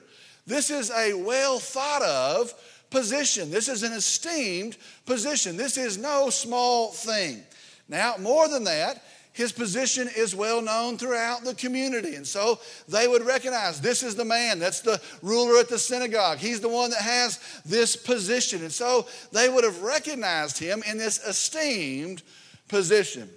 This 0.47 0.69
is 0.69 0.91
a 0.91 1.13
well 1.13 1.59
thought 1.59 2.01
of 2.01 2.53
position. 2.89 3.51
This 3.51 3.67
is 3.67 3.83
an 3.83 3.93
esteemed 3.93 4.77
position. 5.05 5.57
This 5.57 5.77
is 5.77 5.97
no 5.97 6.29
small 6.29 6.91
thing. 6.91 7.43
Now, 7.87 8.15
more 8.19 8.47
than 8.47 8.63
that, 8.63 9.03
his 9.35 9.51
position 9.51 10.07
is 10.15 10.33
well 10.33 10.61
known 10.61 10.97
throughout 10.97 11.43
the 11.43 11.53
community. 11.55 12.15
And 12.15 12.25
so 12.25 12.57
they 12.87 13.05
would 13.05 13.21
recognize 13.21 13.81
this 13.81 14.01
is 14.01 14.15
the 14.15 14.23
man, 14.23 14.59
that's 14.59 14.79
the 14.79 15.01
ruler 15.21 15.59
at 15.59 15.67
the 15.67 15.77
synagogue. 15.77 16.37
He's 16.37 16.61
the 16.61 16.69
one 16.69 16.89
that 16.91 17.01
has 17.01 17.37
this 17.65 17.97
position. 17.97 18.61
And 18.61 18.71
so 18.71 19.07
they 19.33 19.49
would 19.49 19.65
have 19.65 19.81
recognized 19.81 20.57
him 20.57 20.81
in 20.89 20.97
this 20.97 21.21
esteemed 21.27 22.23
position. 22.69 23.29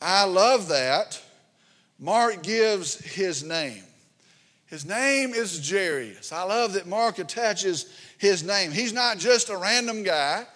I 0.00 0.24
love 0.24 0.68
that. 0.68 1.20
Mark 1.98 2.42
gives 2.42 2.96
his 3.04 3.42
name. 3.42 3.82
His 4.64 4.86
name 4.86 5.34
is 5.34 5.70
Jairus. 5.70 6.32
I 6.32 6.44
love 6.44 6.72
that 6.72 6.86
Mark 6.86 7.18
attaches 7.18 7.94
his 8.16 8.42
name. 8.42 8.70
He's 8.70 8.94
not 8.94 9.18
just 9.18 9.50
a 9.50 9.58
random 9.58 10.04
guy. 10.04 10.46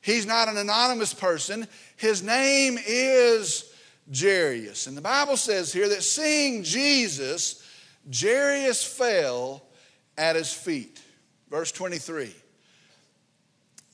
He's 0.00 0.26
not 0.26 0.48
an 0.48 0.56
anonymous 0.56 1.12
person. 1.12 1.66
His 1.96 2.22
name 2.22 2.78
is 2.86 3.72
Jairus. 4.14 4.86
And 4.86 4.96
the 4.96 5.02
Bible 5.02 5.36
says 5.36 5.72
here 5.72 5.88
that 5.88 6.02
seeing 6.02 6.62
Jesus, 6.62 7.62
Jairus 8.12 8.82
fell 8.82 9.62
at 10.16 10.36
his 10.36 10.52
feet. 10.52 11.02
Verse 11.50 11.72
23. 11.72 12.34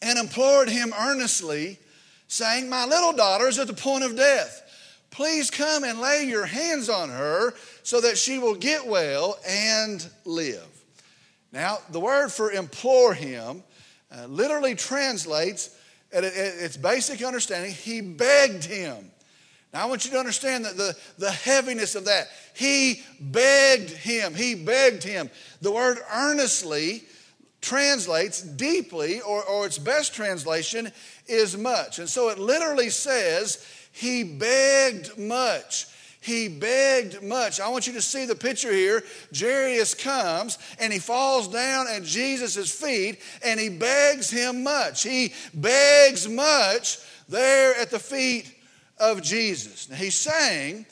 And 0.03 0.19
implored 0.19 0.69
him 0.69 0.93
earnestly, 0.99 1.79
saying, 2.29 2.69
My 2.69 2.85
little 2.85 3.13
daughter 3.13 3.49
is 3.49 3.59
at 3.59 3.67
the 3.67 3.75
point 3.75 4.05
of 4.05 4.15
death. 4.17 4.63
Please 5.11 5.51
come 5.51 5.83
and 5.83 6.01
lay 6.01 6.25
your 6.25 6.45
hands 6.45 6.89
on 6.89 7.09
her 7.09 7.55
so 7.83 8.01
that 8.03 8.19
she 8.19 8.39
will 8.39 8.55
get 8.55 8.87
well 8.87 9.39
and 9.49 10.07
live. 10.25 10.67
Now, 11.53 11.79
the 11.91 12.01
word 12.01 12.31
for 12.31 12.53
implore 12.53 13.15
him 13.15 13.63
uh, 14.15 14.27
literally 14.27 14.75
translates 14.75 15.76
at 16.13 16.25
its 16.25 16.77
basic 16.77 17.23
understanding, 17.23 17.73
he 17.73 18.01
begged 18.01 18.65
him. 18.65 19.11
Now, 19.75 19.83
I 19.83 19.87
want 19.87 20.05
you 20.05 20.11
to 20.13 20.19
understand 20.19 20.65
that 20.65 20.77
the, 20.77 20.97
the 21.19 21.31
heaviness 21.31 21.95
of 21.95 22.07
that. 22.07 22.29
He 22.55 23.03
begged 23.21 23.91
him. 23.91 24.35
He 24.35 24.55
begged 24.55 25.03
him. 25.03 25.31
The 25.61 25.73
word 25.73 25.99
earnestly 26.13 27.05
translates 27.61 28.41
deeply, 28.41 29.21
or, 29.21 29.43
or 29.45 29.67
its 29.67 29.79
best 29.79 30.15
translation 30.15 30.93
is 31.27 31.57
much. 31.59 31.99
And 31.99 32.09
so 32.09 32.29
it 32.29 32.39
literally 32.39 32.91
says, 32.91 33.67
he 33.93 34.23
begged 34.23 35.19
much. 35.19 35.87
He 36.27 36.49
begged 36.49 37.23
much. 37.23 37.61
I 37.61 37.69
want 37.69 37.87
you 37.87 37.93
to 37.93 38.03
see 38.03 38.27
the 38.27 38.35
picture 38.35 38.73
here. 38.73 39.05
Jairus 39.33 39.95
comes 39.95 40.59
and 40.81 40.93
he 40.93 40.99
falls 40.99 41.47
down 41.47 41.87
at 41.87 42.03
Jesus' 42.03 42.69
feet 42.69 43.21
and 43.45 43.61
he 43.61 43.69
begs 43.69 44.29
him 44.29 44.65
much. 44.65 45.05
He 45.05 45.33
begs 45.55 46.29
much 46.29 46.99
there 47.29 47.77
at 47.77 47.93
the 47.93 48.01
feet 48.01 48.53
of 48.99 49.23
Jesus. 49.23 49.89
Now 49.89 49.95
he's 49.95 50.17
saying, 50.17 50.87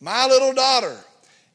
My 0.00 0.28
little 0.28 0.52
daughter 0.52 0.96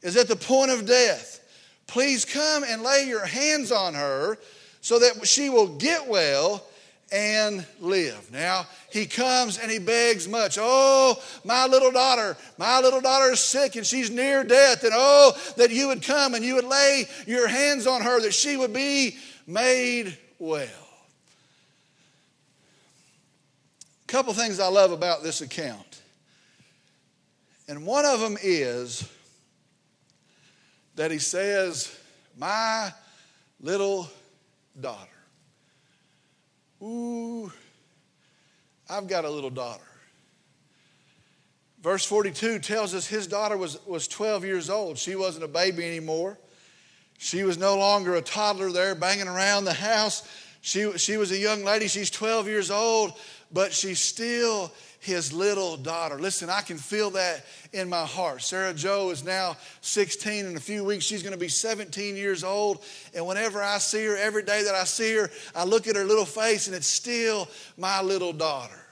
is 0.01 0.17
at 0.17 0.27
the 0.27 0.35
point 0.35 0.71
of 0.71 0.85
death. 0.85 1.39
Please 1.87 2.25
come 2.25 2.65
and 2.65 2.83
lay 2.83 3.05
your 3.07 3.25
hands 3.25 3.71
on 3.71 3.93
her 3.93 4.37
so 4.81 4.99
that 4.99 5.25
she 5.25 5.49
will 5.49 5.77
get 5.77 6.09
well 6.09 6.61
and 7.13 7.63
live. 7.79 8.31
Now, 8.31 8.65
he 8.91 9.05
comes 9.05 9.59
and 9.59 9.71
he 9.71 9.77
begs 9.77 10.27
much. 10.27 10.57
Oh, 10.59 11.21
my 11.45 11.67
little 11.67 11.91
daughter, 11.91 12.35
my 12.57 12.79
little 12.79 13.01
daughter 13.01 13.31
is 13.31 13.39
sick 13.39 13.75
and 13.75 13.85
she's 13.85 14.09
near 14.09 14.43
death. 14.43 14.83
And 14.83 14.93
oh, 14.95 15.37
that 15.57 15.69
you 15.69 15.89
would 15.89 16.01
come 16.01 16.33
and 16.33 16.43
you 16.43 16.55
would 16.55 16.65
lay 16.65 17.05
your 17.27 17.47
hands 17.47 17.85
on 17.85 18.01
her, 18.01 18.19
that 18.21 18.33
she 18.33 18.57
would 18.57 18.73
be 18.73 19.15
made 19.45 20.17
well. 20.39 20.67
A 24.03 24.07
couple 24.07 24.33
things 24.33 24.59
I 24.59 24.67
love 24.67 24.91
about 24.91 25.21
this 25.21 25.41
account. 25.41 26.01
And 27.67 27.85
one 27.85 28.05
of 28.05 28.19
them 28.19 28.37
is 28.41 29.07
that 30.95 31.11
he 31.11 31.19
says, 31.19 31.95
My 32.37 32.91
little 33.61 34.09
daughter. 34.81 35.12
Ooh, 36.83 37.51
I've 38.89 39.07
got 39.07 39.23
a 39.23 39.29
little 39.29 39.49
daughter. 39.49 39.83
Verse 41.81 42.05
42 42.05 42.59
tells 42.59 42.93
us 42.93 43.07
his 43.07 43.27
daughter 43.27 43.57
was, 43.57 43.85
was 43.85 44.07
12 44.07 44.43
years 44.43 44.69
old. 44.69 44.97
She 44.97 45.15
wasn't 45.15 45.45
a 45.45 45.47
baby 45.47 45.85
anymore. 45.85 46.37
She 47.17 47.43
was 47.43 47.57
no 47.57 47.77
longer 47.77 48.15
a 48.15 48.21
toddler 48.21 48.71
there 48.71 48.95
banging 48.95 49.27
around 49.27 49.65
the 49.65 49.73
house. 49.73 50.27
She, 50.61 50.97
she 50.97 51.17
was 51.17 51.31
a 51.31 51.37
young 51.37 51.63
lady. 51.63 51.87
She's 51.87 52.09
12 52.09 52.47
years 52.47 52.71
old, 52.71 53.13
but 53.53 53.71
she's 53.71 53.99
still 53.99 54.71
his 54.99 55.33
little 55.33 55.77
daughter. 55.77 56.17
Listen, 56.17 56.49
I 56.49 56.61
can 56.61 56.77
feel 56.77 57.11
that 57.11 57.45
in 57.73 57.89
my 57.89 58.05
heart. 58.05 58.41
Sarah 58.41 58.73
Joe 58.73 59.09
is 59.11 59.23
now 59.23 59.57
16. 59.81 60.45
In 60.45 60.55
a 60.55 60.61
few 60.61 60.83
weeks, 60.83 61.03
she's 61.03 61.21
going 61.21 61.33
to 61.33 61.39
be 61.39 61.49
17 61.49 62.15
years 62.15 62.43
old. 62.43 62.83
And 63.13 63.27
whenever 63.27 63.61
I 63.61 63.77
see 63.79 64.05
her, 64.05 64.15
every 64.15 64.43
day 64.43 64.63
that 64.63 64.75
I 64.75 64.85
see 64.85 65.13
her, 65.15 65.29
I 65.53 65.65
look 65.65 65.87
at 65.87 65.95
her 65.95 66.05
little 66.05 66.25
face 66.25 66.67
and 66.67 66.75
it's 66.75 66.87
still 66.87 67.49
my 67.77 68.01
little 68.01 68.33
daughter. 68.33 68.82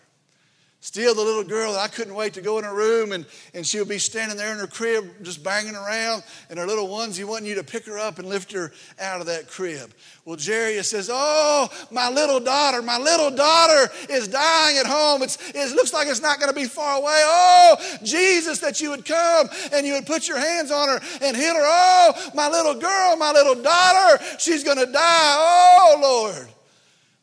Still, 0.83 1.13
the 1.13 1.21
little 1.21 1.43
girl 1.43 1.73
that 1.73 1.79
I 1.79 1.87
couldn't 1.87 2.15
wait 2.15 2.33
to 2.33 2.41
go 2.41 2.57
in 2.57 2.63
her 2.63 2.73
room 2.73 3.11
and, 3.11 3.23
and 3.53 3.63
she 3.63 3.77
would 3.77 3.87
be 3.87 3.99
standing 3.99 4.35
there 4.35 4.51
in 4.51 4.57
her 4.57 4.65
crib 4.65 5.11
just 5.21 5.43
banging 5.43 5.75
around, 5.75 6.23
and 6.49 6.57
her 6.57 6.65
little 6.65 6.87
onesie 6.87 7.23
wanting 7.23 7.47
you 7.47 7.53
to 7.55 7.63
pick 7.63 7.85
her 7.85 7.99
up 7.99 8.17
and 8.17 8.27
lift 8.27 8.51
her 8.51 8.71
out 8.99 9.21
of 9.21 9.27
that 9.27 9.47
crib. 9.47 9.93
Well, 10.25 10.39
Jairus 10.43 10.89
says, 10.89 11.07
Oh, 11.13 11.69
my 11.91 12.09
little 12.09 12.39
daughter, 12.39 12.81
my 12.81 12.97
little 12.97 13.29
daughter 13.29 13.93
is 14.09 14.27
dying 14.27 14.79
at 14.79 14.87
home. 14.87 15.21
It's, 15.21 15.37
it 15.53 15.75
looks 15.75 15.93
like 15.93 16.07
it's 16.07 16.19
not 16.19 16.39
going 16.39 16.51
to 16.51 16.59
be 16.59 16.65
far 16.65 16.97
away. 16.97 17.21
Oh, 17.25 17.75
Jesus, 18.01 18.57
that 18.59 18.81
you 18.81 18.89
would 18.89 19.05
come 19.05 19.49
and 19.71 19.85
you 19.85 19.93
would 19.93 20.07
put 20.07 20.27
your 20.27 20.39
hands 20.39 20.71
on 20.71 20.87
her 20.89 20.99
and 21.21 21.37
heal 21.37 21.53
her. 21.53 21.61
Oh, 21.63 22.31
my 22.33 22.49
little 22.49 22.73
girl, 22.73 23.17
my 23.17 23.31
little 23.31 23.61
daughter, 23.61 24.23
she's 24.39 24.63
going 24.63 24.79
to 24.79 24.91
die. 24.91 25.35
Oh, 25.37 25.99
Lord, 26.01 26.49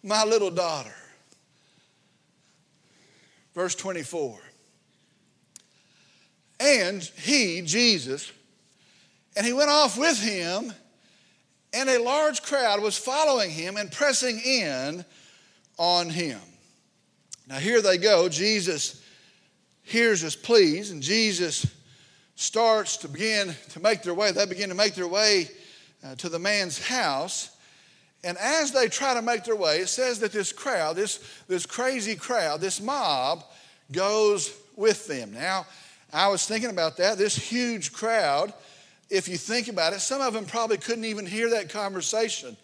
my 0.05 0.23
little 0.23 0.53
daughter. 0.53 0.95
Verse 3.59 3.75
24. 3.75 4.39
And 6.61 7.03
he, 7.03 7.61
Jesus, 7.63 8.31
and 9.37 9.45
he 9.45 9.53
went 9.53 9.69
off 9.69 9.99
with 9.99 10.17
him, 10.17 10.73
and 11.73 11.89
a 11.89 12.01
large 12.01 12.43
crowd 12.43 12.81
was 12.81 12.97
following 12.97 13.51
him 13.51 13.77
and 13.77 13.91
pressing 13.91 14.39
in 14.39 15.05
on 15.77 16.09
him. 16.09 16.39
Now, 17.49 17.57
here 17.57 17.83
they 17.83 17.99
go. 17.99 18.29
Jesus 18.29 19.03
hears 19.83 20.21
his 20.21 20.37
pleas, 20.37 20.93
and 20.93 21.03
Jesus 21.03 21.67
starts 22.37 22.97
to 22.99 23.09
begin 23.09 23.57
to 23.71 23.81
make 23.81 24.05
their 24.05 24.15
way. 24.15 24.31
They 24.31 24.47
begin 24.47 24.69
to 24.69 24.77
make 24.77 24.95
their 24.95 25.09
way 25.09 25.49
uh, 26.07 26.15
to 26.15 26.29
the 26.29 26.39
man's 26.39 26.79
house. 26.87 27.51
And 28.25 28.37
as 28.39 28.73
they 28.73 28.89
try 28.89 29.15
to 29.15 29.23
make 29.23 29.45
their 29.45 29.57
way, 29.57 29.79
it 29.79 29.89
says 29.89 30.19
that 30.21 30.33
this 30.33 30.53
crowd, 30.53 30.97
this, 30.97 31.21
this 31.47 31.67
crazy 31.67 32.17
crowd, 32.17 32.61
this 32.61 32.81
mob, 32.81 33.45
goes 33.93 34.53
with 34.77 35.07
them. 35.07 35.33
Now, 35.33 35.67
I 36.13 36.29
was 36.29 36.47
thinking 36.47 36.71
about 36.71 36.97
that. 36.97 37.19
This 37.19 37.37
huge 37.37 37.93
crowd, 37.93 38.53
if 39.11 39.29
you 39.29 39.37
think 39.37 39.69
about 39.69 39.93
it, 39.93 40.01
some 40.01 40.21
of 40.21 40.33
them 40.33 40.47
probably 40.47 40.79
couldn't 40.79 41.05
even 41.05 41.27
hear 41.27 41.51
that 41.51 41.69
conversation. 41.69 42.57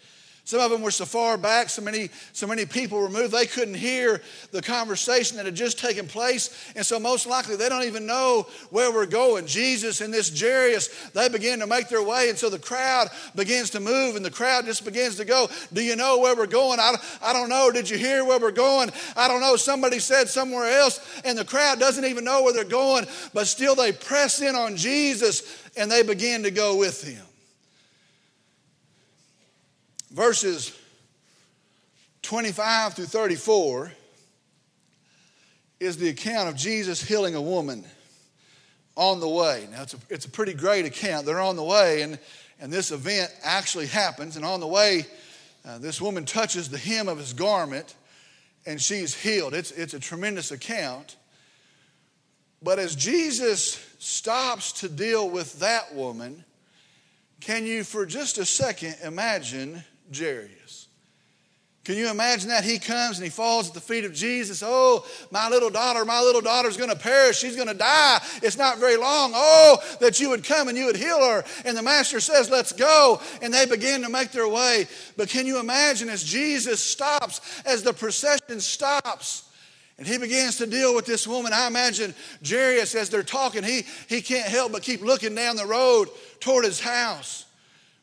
Some 0.46 0.60
of 0.60 0.70
them 0.70 0.82
were 0.82 0.90
so 0.90 1.06
far 1.06 1.38
back, 1.38 1.70
so 1.70 1.80
many, 1.80 2.10
so 2.34 2.46
many 2.46 2.66
people 2.66 3.00
removed, 3.00 3.32
they 3.32 3.46
couldn't 3.46 3.74
hear 3.74 4.20
the 4.50 4.60
conversation 4.60 5.38
that 5.38 5.46
had 5.46 5.54
just 5.54 5.78
taken 5.78 6.06
place. 6.06 6.70
And 6.76 6.84
so, 6.84 7.00
most 7.00 7.26
likely, 7.26 7.56
they 7.56 7.70
don't 7.70 7.84
even 7.84 8.04
know 8.04 8.46
where 8.68 8.92
we're 8.92 9.06
going. 9.06 9.46
Jesus 9.46 10.02
and 10.02 10.12
this 10.12 10.38
Jairus, 10.38 10.88
they 11.14 11.30
begin 11.30 11.60
to 11.60 11.66
make 11.66 11.88
their 11.88 12.02
way. 12.02 12.28
And 12.28 12.36
so 12.36 12.50
the 12.50 12.58
crowd 12.58 13.08
begins 13.34 13.70
to 13.70 13.80
move, 13.80 14.16
and 14.16 14.24
the 14.24 14.30
crowd 14.30 14.66
just 14.66 14.84
begins 14.84 15.16
to 15.16 15.24
go, 15.24 15.48
Do 15.72 15.82
you 15.82 15.96
know 15.96 16.18
where 16.18 16.36
we're 16.36 16.46
going? 16.46 16.78
I, 16.78 16.94
I 17.22 17.32
don't 17.32 17.48
know. 17.48 17.70
Did 17.72 17.88
you 17.88 17.96
hear 17.96 18.22
where 18.22 18.38
we're 18.38 18.50
going? 18.50 18.90
I 19.16 19.28
don't 19.28 19.40
know. 19.40 19.56
Somebody 19.56 19.98
said 19.98 20.28
somewhere 20.28 20.78
else, 20.78 21.00
and 21.24 21.38
the 21.38 21.46
crowd 21.46 21.80
doesn't 21.80 22.04
even 22.04 22.22
know 22.22 22.42
where 22.42 22.52
they're 22.52 22.64
going, 22.64 23.06
but 23.32 23.46
still 23.46 23.74
they 23.74 23.92
press 23.92 24.42
in 24.42 24.54
on 24.54 24.76
Jesus 24.76 25.70
and 25.74 25.90
they 25.90 26.02
begin 26.02 26.42
to 26.42 26.50
go 26.50 26.76
with 26.76 27.02
him 27.02 27.24
verses 30.14 30.72
25 32.22 32.94
through 32.94 33.04
34 33.06 33.92
is 35.80 35.96
the 35.96 36.08
account 36.08 36.48
of 36.48 36.54
Jesus 36.54 37.02
healing 37.02 37.34
a 37.34 37.42
woman 37.42 37.84
on 38.96 39.18
the 39.18 39.28
way. 39.28 39.66
Now, 39.72 39.82
it's 39.82 39.94
a, 39.94 39.98
it's 40.08 40.24
a 40.24 40.30
pretty 40.30 40.54
great 40.54 40.84
account. 40.84 41.26
They're 41.26 41.40
on 41.40 41.56
the 41.56 41.64
way, 41.64 42.02
and, 42.02 42.20
and 42.60 42.72
this 42.72 42.92
event 42.92 43.28
actually 43.42 43.88
happens. 43.88 44.36
And 44.36 44.44
on 44.44 44.60
the 44.60 44.68
way, 44.68 45.04
uh, 45.66 45.78
this 45.78 46.00
woman 46.00 46.24
touches 46.24 46.68
the 46.68 46.78
hem 46.78 47.08
of 47.08 47.18
his 47.18 47.32
garment, 47.32 47.96
and 48.66 48.80
she's 48.80 49.20
healed. 49.20 49.52
It's, 49.52 49.72
it's 49.72 49.94
a 49.94 50.00
tremendous 50.00 50.52
account. 50.52 51.16
But 52.62 52.78
as 52.78 52.94
Jesus 52.94 53.84
stops 53.98 54.72
to 54.80 54.88
deal 54.88 55.28
with 55.28 55.58
that 55.58 55.92
woman, 55.92 56.44
can 57.40 57.66
you, 57.66 57.82
for 57.82 58.06
just 58.06 58.38
a 58.38 58.44
second, 58.46 58.96
imagine 59.02 59.82
Jairus. 60.12 60.88
Can 61.84 61.98
you 61.98 62.10
imagine 62.10 62.48
that? 62.48 62.64
He 62.64 62.78
comes 62.78 63.18
and 63.18 63.24
he 63.24 63.30
falls 63.30 63.68
at 63.68 63.74
the 63.74 63.80
feet 63.80 64.06
of 64.06 64.14
Jesus. 64.14 64.62
Oh, 64.64 65.04
my 65.30 65.50
little 65.50 65.68
daughter, 65.68 66.02
my 66.06 66.20
little 66.22 66.40
daughter's 66.40 66.78
going 66.78 66.88
to 66.88 66.96
perish. 66.96 67.38
She's 67.38 67.56
going 67.56 67.68
to 67.68 67.74
die. 67.74 68.20
It's 68.42 68.56
not 68.56 68.78
very 68.78 68.96
long. 68.96 69.32
Oh, 69.34 69.76
that 70.00 70.18
you 70.18 70.30
would 70.30 70.44
come 70.44 70.68
and 70.68 70.78
you 70.78 70.86
would 70.86 70.96
heal 70.96 71.20
her. 71.20 71.44
And 71.66 71.76
the 71.76 71.82
master 71.82 72.20
says, 72.20 72.48
Let's 72.48 72.72
go. 72.72 73.20
And 73.42 73.52
they 73.52 73.66
begin 73.66 74.00
to 74.00 74.08
make 74.08 74.32
their 74.32 74.48
way. 74.48 74.86
But 75.18 75.28
can 75.28 75.46
you 75.46 75.60
imagine 75.60 76.08
as 76.08 76.24
Jesus 76.24 76.80
stops, 76.80 77.42
as 77.66 77.82
the 77.82 77.92
procession 77.92 78.60
stops, 78.60 79.44
and 79.98 80.06
he 80.06 80.16
begins 80.18 80.56
to 80.56 80.66
deal 80.66 80.94
with 80.94 81.06
this 81.06 81.28
woman. 81.28 81.52
I 81.52 81.66
imagine 81.66 82.14
Jairus, 82.44 82.94
as 82.94 83.10
they're 83.10 83.22
talking, 83.22 83.62
he, 83.62 83.84
he 84.08 84.22
can't 84.22 84.48
help 84.48 84.72
but 84.72 84.82
keep 84.82 85.02
looking 85.02 85.34
down 85.34 85.54
the 85.56 85.66
road 85.66 86.08
toward 86.40 86.64
his 86.64 86.80
house. 86.80 87.44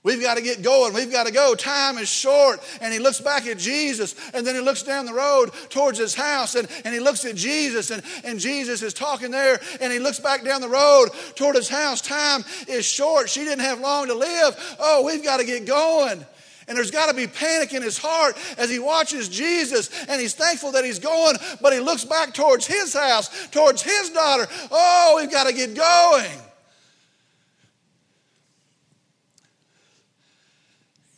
We've 0.03 0.21
got 0.21 0.37
to 0.37 0.41
get 0.41 0.63
going. 0.63 0.95
We've 0.95 1.11
got 1.11 1.27
to 1.27 1.33
go. 1.33 1.53
Time 1.53 1.99
is 1.99 2.09
short. 2.09 2.59
And 2.81 2.91
he 2.91 2.97
looks 2.97 3.21
back 3.21 3.45
at 3.45 3.59
Jesus 3.59 4.15
and 4.33 4.45
then 4.45 4.55
he 4.55 4.61
looks 4.61 4.81
down 4.81 5.05
the 5.05 5.13
road 5.13 5.51
towards 5.69 5.99
his 5.99 6.15
house 6.15 6.55
and, 6.55 6.67
and 6.83 6.93
he 6.93 6.99
looks 6.99 7.23
at 7.23 7.35
Jesus 7.35 7.91
and, 7.91 8.01
and 8.23 8.39
Jesus 8.39 8.81
is 8.81 8.95
talking 8.95 9.29
there 9.29 9.59
and 9.79 9.93
he 9.93 9.99
looks 9.99 10.19
back 10.19 10.43
down 10.43 10.61
the 10.61 10.69
road 10.69 11.09
toward 11.35 11.55
his 11.55 11.69
house. 11.69 12.01
Time 12.01 12.43
is 12.67 12.83
short. 12.83 13.29
She 13.29 13.43
didn't 13.43 13.59
have 13.59 13.79
long 13.79 14.07
to 14.07 14.15
live. 14.15 14.75
Oh, 14.79 15.05
we've 15.05 15.23
got 15.23 15.37
to 15.37 15.45
get 15.45 15.67
going. 15.67 16.25
And 16.67 16.77
there's 16.77 16.91
got 16.91 17.09
to 17.09 17.15
be 17.15 17.27
panic 17.27 17.73
in 17.73 17.83
his 17.83 17.99
heart 17.99 18.35
as 18.57 18.71
he 18.71 18.79
watches 18.79 19.29
Jesus 19.29 19.91
and 20.07 20.19
he's 20.19 20.33
thankful 20.33 20.71
that 20.71 20.83
he's 20.83 20.99
going, 20.99 21.35
but 21.61 21.73
he 21.73 21.79
looks 21.79 22.05
back 22.05 22.33
towards 22.33 22.65
his 22.65 22.95
house, 22.95 23.47
towards 23.49 23.83
his 23.83 24.09
daughter. 24.09 24.47
Oh, 24.71 25.17
we've 25.19 25.31
got 25.31 25.45
to 25.45 25.53
get 25.53 25.75
going. 25.75 26.31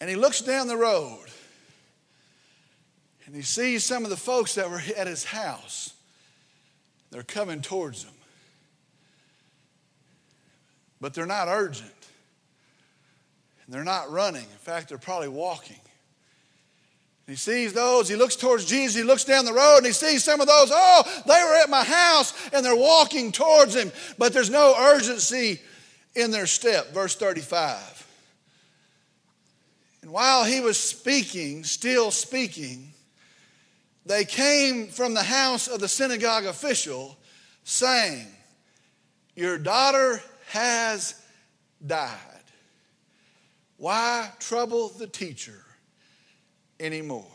And 0.03 0.09
he 0.09 0.17
looks 0.17 0.41
down 0.41 0.67
the 0.67 0.75
road 0.75 1.27
and 3.25 3.33
he 3.33 3.41
sees 3.41 3.85
some 3.85 4.03
of 4.03 4.09
the 4.09 4.17
folks 4.17 4.55
that 4.55 4.69
were 4.69 4.81
at 4.97 5.07
his 5.07 5.23
house. 5.23 5.93
They're 7.09 7.23
coming 7.23 7.61
towards 7.61 8.03
him. 8.03 8.11
But 10.99 11.13
they're 11.13 11.25
not 11.25 11.47
urgent. 11.47 11.89
And 13.65 13.73
they're 13.73 13.85
not 13.85 14.11
running. 14.11 14.41
In 14.41 14.57
fact, 14.57 14.89
they're 14.89 14.97
probably 14.97 15.29
walking. 15.29 15.79
He 17.25 17.35
sees 17.37 17.71
those, 17.71 18.09
he 18.09 18.17
looks 18.17 18.35
towards 18.35 18.65
Jesus, 18.65 18.97
he 18.97 19.03
looks 19.03 19.23
down 19.23 19.45
the 19.45 19.53
road 19.53 19.77
and 19.77 19.85
he 19.85 19.93
sees 19.93 20.21
some 20.21 20.41
of 20.41 20.47
those, 20.47 20.69
oh, 20.69 21.23
they 21.25 21.41
were 21.45 21.61
at 21.63 21.69
my 21.69 21.85
house 21.85 22.33
and 22.51 22.65
they're 22.65 22.75
walking 22.75 23.31
towards 23.31 23.73
him, 23.73 23.89
but 24.17 24.33
there's 24.33 24.49
no 24.49 24.75
urgency 24.77 25.61
in 26.13 26.29
their 26.29 26.45
step. 26.45 26.93
Verse 26.93 27.15
35. 27.15 27.92
While 30.13 30.43
he 30.43 30.59
was 30.59 30.79
speaking, 30.79 31.63
still 31.63 32.11
speaking, 32.11 32.93
they 34.05 34.25
came 34.25 34.85
from 34.85 35.15
the 35.15 35.23
house 35.23 35.67
of 35.67 35.79
the 35.79 35.87
synagogue 35.87 36.45
official 36.45 37.17
saying, 37.63 38.27
Your 39.35 39.57
daughter 39.57 40.21
has 40.49 41.19
died. 41.83 42.11
Why 43.77 44.29
trouble 44.39 44.89
the 44.89 45.07
teacher 45.07 45.65
anymore? 46.79 47.25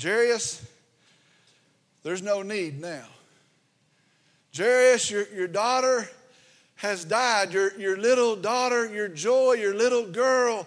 Jairus, 0.00 0.64
there's 2.04 2.22
no 2.22 2.42
need 2.42 2.80
now. 2.80 3.08
Jairus, 4.56 5.10
your, 5.10 5.26
your 5.34 5.48
daughter 5.48 6.08
has 6.82 7.04
died. 7.04 7.52
Your, 7.52 7.78
your 7.78 7.96
little 7.96 8.34
daughter, 8.34 8.92
your 8.92 9.06
joy, 9.06 9.52
your 9.52 9.72
little 9.72 10.04
girl 10.04 10.66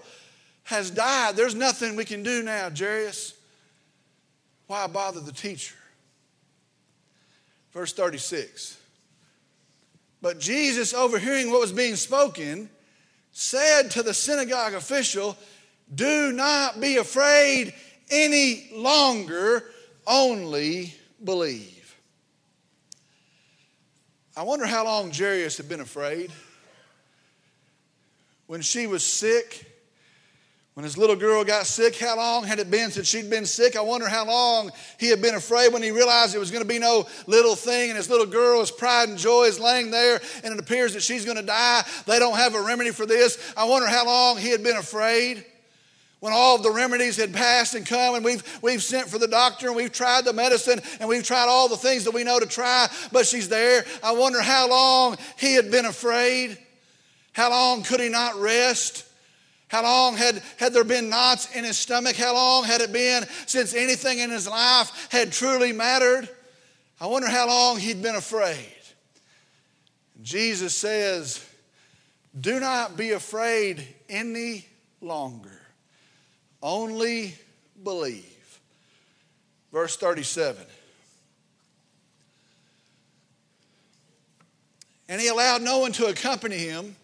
has 0.63 0.89
died. 0.89 1.36
There's 1.36 1.56
nothing 1.56 1.97
we 1.97 2.06
can 2.06 2.23
do 2.23 2.41
now, 2.41 2.69
Jairus. 2.75 3.34
Why 4.67 4.88
bother 4.88 5.19
the 5.19 5.34
teacher? 5.34 5.75
Verse 7.73 7.91
36. 7.91 8.78
But 10.21 10.39
Jesus, 10.39 10.93
overhearing 10.93 11.51
what 11.51 11.60
was 11.60 11.73
being 11.73 11.97
spoken, 11.97 12.69
said 13.34 13.91
to 13.91 14.01
the 14.01 14.13
synagogue 14.13 14.73
official, 14.73 15.38
Do 15.93 16.32
not 16.32 16.80
be 16.80 16.95
afraid 16.95 17.73
any 18.10 18.69
longer, 18.73 19.65
only 20.08 20.95
believe. 21.21 21.74
I 24.38 24.43
wonder 24.43 24.65
how 24.65 24.84
long 24.84 25.12
Jairus 25.12 25.56
had 25.56 25.69
been 25.69 25.80
afraid. 25.80 26.30
When 28.48 28.62
she 28.62 28.86
was 28.86 29.06
sick, 29.06 29.65
when 30.74 30.84
his 30.84 30.98
little 30.98 31.15
girl 31.15 31.45
got 31.45 31.65
sick, 31.65 31.98
how 31.98 32.17
long 32.17 32.43
had 32.43 32.60
it 32.60 32.69
been 32.69 32.91
since 32.91 33.08
she'd 33.08 33.30
been 33.30 33.45
sick? 33.45 33.78
I 33.78 33.82
wonder 33.82 34.10
how 34.10 34.28
long 34.28 34.71
he 35.00 35.08
had 35.08 35.21
been 35.21 35.36
afraid 35.36 35.71
when 35.71 35.82
he 35.82 35.91
realized 35.91 36.36
it 36.36 36.39
was 36.39 36.52
going 36.52 36.63
to 36.63 36.67
be 36.67 36.80
no 36.80 37.08
little 37.28 37.56
thing 37.56 37.91
and 37.91 37.98
his 37.98 38.10
little 38.10 38.26
girl, 38.26 38.60
his 38.60 38.71
pride 38.71 39.08
and 39.08 39.17
joy, 39.17 39.43
is 39.43 39.58
laying 39.58 39.89
there 39.89 40.19
and 40.43 40.54
it 40.54 40.60
appears 40.60 40.93
that 40.95 41.02
she's 41.02 41.24
going 41.24 41.38
to 41.38 41.43
die. 41.43 41.84
They 42.06 42.19
don't 42.19 42.36
have 42.36 42.56
a 42.56 42.62
remedy 42.62 42.91
for 42.91 43.06
this. 43.06 43.54
I 43.56 43.63
wonder 43.63 43.88
how 43.88 44.06
long 44.06 44.38
he 44.38 44.50
had 44.50 44.63
been 44.63 44.76
afraid 44.76 45.45
when 46.25 46.33
all 46.33 46.55
of 46.55 46.63
the 46.63 46.71
remedies 46.71 47.17
had 47.17 47.31
passed 47.31 47.75
and 47.75 47.85
come 47.85 48.15
and 48.15 48.25
we've, 48.25 48.59
we've 48.63 48.81
sent 48.81 49.07
for 49.07 49.19
the 49.19 49.27
doctor 49.27 49.67
and 49.67 49.75
we've 49.75 49.91
tried 49.91 50.25
the 50.25 50.33
medicine 50.33 50.81
and 50.99 51.07
we've 51.07 51.23
tried 51.23 51.45
all 51.47 51.69
the 51.69 51.77
things 51.77 52.03
that 52.03 52.15
we 52.15 52.23
know 52.23 52.39
to 52.39 52.47
try, 52.47 52.88
but 53.11 53.27
she's 53.27 53.47
there. 53.47 53.85
I 54.03 54.11
wonder 54.11 54.41
how 54.41 54.67
long 54.67 55.17
he 55.38 55.53
had 55.53 55.69
been 55.69 55.85
afraid. 55.85 56.57
How 57.33 57.51
long 57.51 57.83
could 57.83 57.99
he 57.99 58.09
not 58.09 58.35
rest? 58.38 59.05
How 59.67 59.83
long 59.83 60.17
had, 60.17 60.41
had 60.57 60.73
there 60.73 60.83
been 60.83 61.09
knots 61.09 61.55
in 61.55 61.63
his 61.63 61.77
stomach? 61.77 62.15
How 62.15 62.33
long 62.33 62.63
had 62.63 62.81
it 62.81 62.91
been 62.91 63.27
since 63.45 63.75
anything 63.75 64.17
in 64.17 64.31
his 64.31 64.47
life 64.47 65.09
had 65.11 65.31
truly 65.31 65.73
mattered? 65.73 66.27
I 66.99 67.05
wonder 67.05 67.29
how 67.29 67.45
long 67.47 67.77
he'd 67.77 68.01
been 68.01 68.15
afraid. 68.15 68.73
Jesus 70.23 70.73
says, 70.73 71.47
Do 72.41 72.59
not 72.59 72.97
be 72.97 73.11
afraid 73.11 73.88
any 74.09 74.65
longer. 75.01 75.55
Only 76.65 77.36
believe. 77.84 78.60
Verse 79.71 79.95
37. 79.97 80.65
And 85.08 85.21
he 85.21 85.28
allowed 85.28 85.62
no 85.62 85.78
one 85.78 85.91
to 85.91 86.08
accompany 86.08 86.58
him 86.58 86.95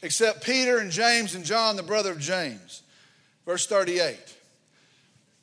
except 0.00 0.42
Peter 0.42 0.78
and 0.78 0.90
James 0.90 1.34
and 1.34 1.44
John, 1.44 1.76
the 1.76 1.82
brother 1.82 2.12
of 2.12 2.18
James. 2.18 2.82
Verse 3.44 3.66
38. 3.66 4.33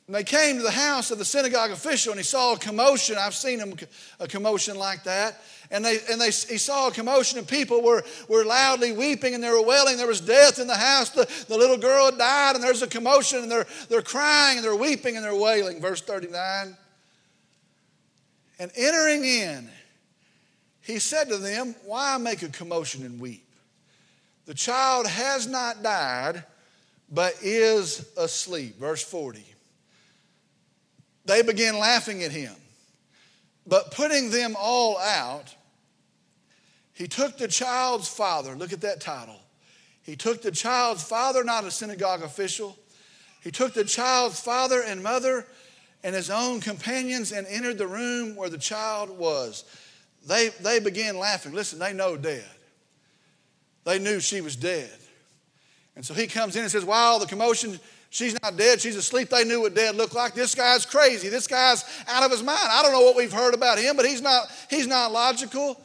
And 0.06 0.16
they 0.16 0.24
came 0.24 0.56
to 0.56 0.62
the 0.62 0.70
house 0.70 1.10
of 1.10 1.18
the 1.18 1.24
synagogue 1.24 1.70
official 1.70 2.12
and 2.12 2.18
he 2.18 2.24
saw 2.24 2.54
a 2.54 2.58
commotion. 2.58 3.16
I've 3.18 3.34
seen 3.34 3.76
a 4.18 4.26
commotion 4.26 4.76
like 4.76 5.04
that. 5.04 5.40
And, 5.70 5.84
they, 5.84 5.98
and 6.10 6.20
they, 6.20 6.26
he 6.26 6.58
saw 6.58 6.88
a 6.88 6.90
commotion 6.90 7.38
and 7.38 7.46
people 7.46 7.82
were, 7.82 8.02
were 8.28 8.44
loudly 8.44 8.92
weeping 8.92 9.34
and 9.34 9.42
they 9.42 9.48
were 9.48 9.62
wailing. 9.62 9.96
There 9.96 10.08
was 10.08 10.20
death 10.20 10.58
in 10.58 10.66
the 10.66 10.76
house. 10.76 11.10
The, 11.10 11.26
the 11.48 11.56
little 11.56 11.78
girl 11.78 12.06
had 12.06 12.18
died 12.18 12.56
and 12.56 12.64
there's 12.64 12.82
a 12.82 12.88
commotion 12.88 13.38
and 13.38 13.50
they're, 13.50 13.66
they're 13.88 14.02
crying 14.02 14.58
and 14.58 14.64
they're 14.64 14.76
weeping 14.76 15.16
and 15.16 15.24
they're 15.24 15.36
wailing. 15.36 15.80
Verse 15.80 16.02
39. 16.02 16.76
And 18.58 18.70
entering 18.76 19.24
in, 19.24 19.70
he 20.82 20.98
said 20.98 21.28
to 21.28 21.38
them, 21.38 21.74
Why 21.84 22.18
make 22.18 22.42
a 22.42 22.48
commotion 22.48 23.06
and 23.06 23.20
weep? 23.20 23.46
The 24.46 24.54
child 24.54 25.06
has 25.06 25.46
not 25.46 25.82
died, 25.82 26.42
but 27.08 27.34
is 27.40 28.08
asleep. 28.16 28.78
Verse 28.78 29.02
40. 29.02 29.44
They 31.24 31.42
began 31.42 31.78
laughing 31.78 32.22
at 32.22 32.32
him. 32.32 32.52
But 33.66 33.92
putting 33.92 34.30
them 34.30 34.56
all 34.58 34.98
out, 34.98 35.54
he 36.94 37.06
took 37.06 37.38
the 37.38 37.48
child's 37.48 38.08
father. 38.08 38.54
Look 38.54 38.72
at 38.72 38.80
that 38.80 39.00
title. 39.00 39.40
He 40.02 40.16
took 40.16 40.42
the 40.42 40.50
child's 40.50 41.02
father, 41.02 41.44
not 41.44 41.64
a 41.64 41.70
synagogue 41.70 42.22
official. 42.22 42.76
He 43.40 43.50
took 43.50 43.72
the 43.72 43.84
child's 43.84 44.40
father 44.40 44.82
and 44.82 45.02
mother 45.02 45.46
and 46.04 46.14
his 46.14 46.30
own 46.30 46.60
companions 46.60 47.32
and 47.32 47.46
entered 47.46 47.78
the 47.78 47.86
room 47.86 48.34
where 48.34 48.48
the 48.48 48.58
child 48.58 49.10
was. 49.10 49.64
They, 50.26 50.48
they 50.60 50.80
began 50.80 51.18
laughing. 51.18 51.52
Listen, 51.52 51.78
they 51.78 51.92
know 51.92 52.16
dead. 52.16 52.44
They 53.84 53.98
knew 53.98 54.20
she 54.20 54.40
was 54.40 54.56
dead. 54.56 54.92
And 55.96 56.04
so 56.04 56.14
he 56.14 56.26
comes 56.26 56.56
in 56.56 56.62
and 56.62 56.70
says, 56.70 56.84
Wow, 56.84 57.18
the 57.18 57.26
commotion, 57.26 57.78
she's 58.12 58.40
not 58.42 58.56
dead, 58.56 58.80
she's 58.80 58.94
asleep. 58.94 59.30
They 59.30 59.44
knew 59.44 59.62
what 59.62 59.74
dead 59.74 59.96
looked 59.96 60.14
like. 60.14 60.34
This 60.34 60.54
guy's 60.54 60.86
crazy. 60.86 61.28
This 61.28 61.48
guy's 61.48 61.84
out 62.06 62.22
of 62.22 62.30
his 62.30 62.42
mind. 62.42 62.60
I 62.62 62.82
don't 62.82 62.92
know 62.92 63.00
what 63.00 63.16
we've 63.16 63.32
heard 63.32 63.54
about 63.54 63.78
him, 63.78 63.96
but 63.96 64.06
he's 64.06 64.22
not, 64.22 64.46
he's 64.70 64.86
not 64.86 65.10
logical. 65.10 65.80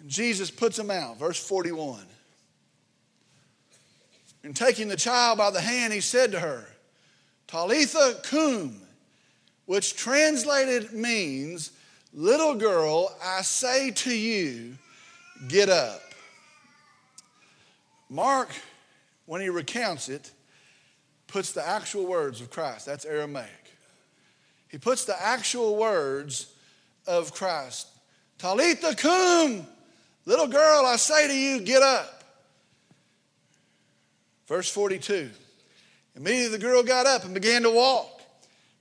And 0.00 0.10
Jesus 0.10 0.50
puts 0.50 0.78
him 0.78 0.90
out. 0.90 1.18
Verse 1.18 1.42
41. 1.42 2.00
And 4.44 4.54
taking 4.54 4.88
the 4.88 4.96
child 4.96 5.38
by 5.38 5.50
the 5.50 5.60
hand, 5.60 5.92
he 5.92 6.00
said 6.00 6.32
to 6.32 6.40
her, 6.40 6.66
Talitha 7.46 8.16
cum, 8.24 8.80
which 9.66 9.94
translated 9.94 10.92
means, 10.92 11.70
Little 12.12 12.54
girl, 12.54 13.16
I 13.24 13.40
say 13.40 13.90
to 13.90 14.14
you, 14.14 14.76
get 15.48 15.70
up. 15.70 16.02
Mark, 18.10 18.50
when 19.24 19.40
he 19.40 19.48
recounts 19.48 20.10
it, 20.10 20.30
puts 21.32 21.52
the 21.52 21.66
actual 21.66 22.04
words 22.04 22.42
of 22.42 22.50
Christ. 22.50 22.84
That's 22.84 23.06
Aramaic. 23.06 23.48
He 24.68 24.76
puts 24.76 25.06
the 25.06 25.20
actual 25.20 25.76
words 25.76 26.52
of 27.06 27.32
Christ. 27.32 27.88
Talitha 28.36 28.94
cum, 28.94 29.66
little 30.26 30.46
girl, 30.46 30.84
I 30.84 30.96
say 30.96 31.28
to 31.28 31.34
you, 31.34 31.60
get 31.62 31.82
up. 31.82 32.22
Verse 34.46 34.68
42. 34.70 35.30
Immediately 36.16 36.48
the 36.48 36.62
girl 36.62 36.82
got 36.82 37.06
up 37.06 37.24
and 37.24 37.32
began 37.32 37.62
to 37.62 37.70
walk, 37.70 38.20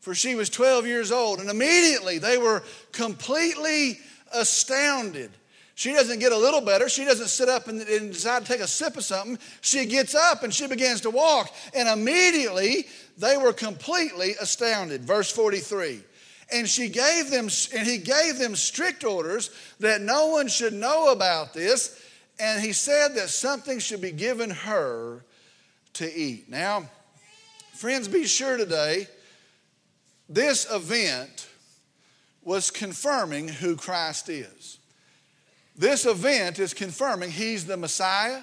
for 0.01 0.13
she 0.13 0.35
was 0.35 0.49
12 0.49 0.85
years 0.85 1.09
old. 1.09 1.39
And 1.39 1.49
immediately 1.49 2.17
they 2.17 2.37
were 2.37 2.63
completely 2.91 3.97
astounded 4.33 5.31
she 5.81 5.93
doesn't 5.93 6.19
get 6.19 6.31
a 6.31 6.37
little 6.37 6.61
better. 6.61 6.87
She 6.87 7.05
doesn't 7.05 7.29
sit 7.29 7.49
up 7.49 7.67
and, 7.67 7.81
and, 7.81 8.13
decide 8.13 8.45
to 8.45 8.51
take 8.51 8.61
a 8.61 8.67
sip 8.67 8.97
of 8.97 9.03
something. 9.03 9.39
She 9.61 9.87
gets 9.87 10.13
up 10.13 10.43
and 10.43 10.53
she 10.53 10.67
begins 10.67 11.01
to 11.01 11.09
walk. 11.09 11.51
And 11.73 11.89
immediately 11.89 12.85
they 13.17 13.35
were 13.35 13.51
completely 13.51 14.35
astounded. 14.39 15.01
Verse 15.01 15.31
43. 15.31 16.03
And 16.53 16.69
she 16.69 16.87
gave 16.87 17.31
them, 17.31 17.49
and 17.75 17.87
he 17.87 17.97
gave 17.97 18.37
them 18.37 18.55
strict 18.55 19.03
orders 19.03 19.49
that 19.79 20.01
no 20.01 20.27
one 20.27 20.49
should 20.49 20.73
know 20.73 21.11
about 21.11 21.55
this. 21.55 21.99
And 22.39 22.61
he 22.61 22.73
said 22.73 23.15
that 23.15 23.29
something 23.29 23.79
should 23.79 24.01
be 24.01 24.11
given 24.11 24.51
her 24.51 25.25
to 25.93 26.15
eat. 26.15 26.47
Now, 26.47 26.91
friends, 27.73 28.07
be 28.07 28.27
sure 28.27 28.55
today, 28.55 29.07
this 30.29 30.71
event 30.71 31.49
was 32.43 32.69
confirming 32.69 33.47
who 33.47 33.75
Christ 33.75 34.29
is. 34.29 34.77
This 35.75 36.05
event 36.05 36.59
is 36.59 36.73
confirming 36.73 37.31
he's 37.31 37.65
the 37.65 37.77
Messiah. 37.77 38.41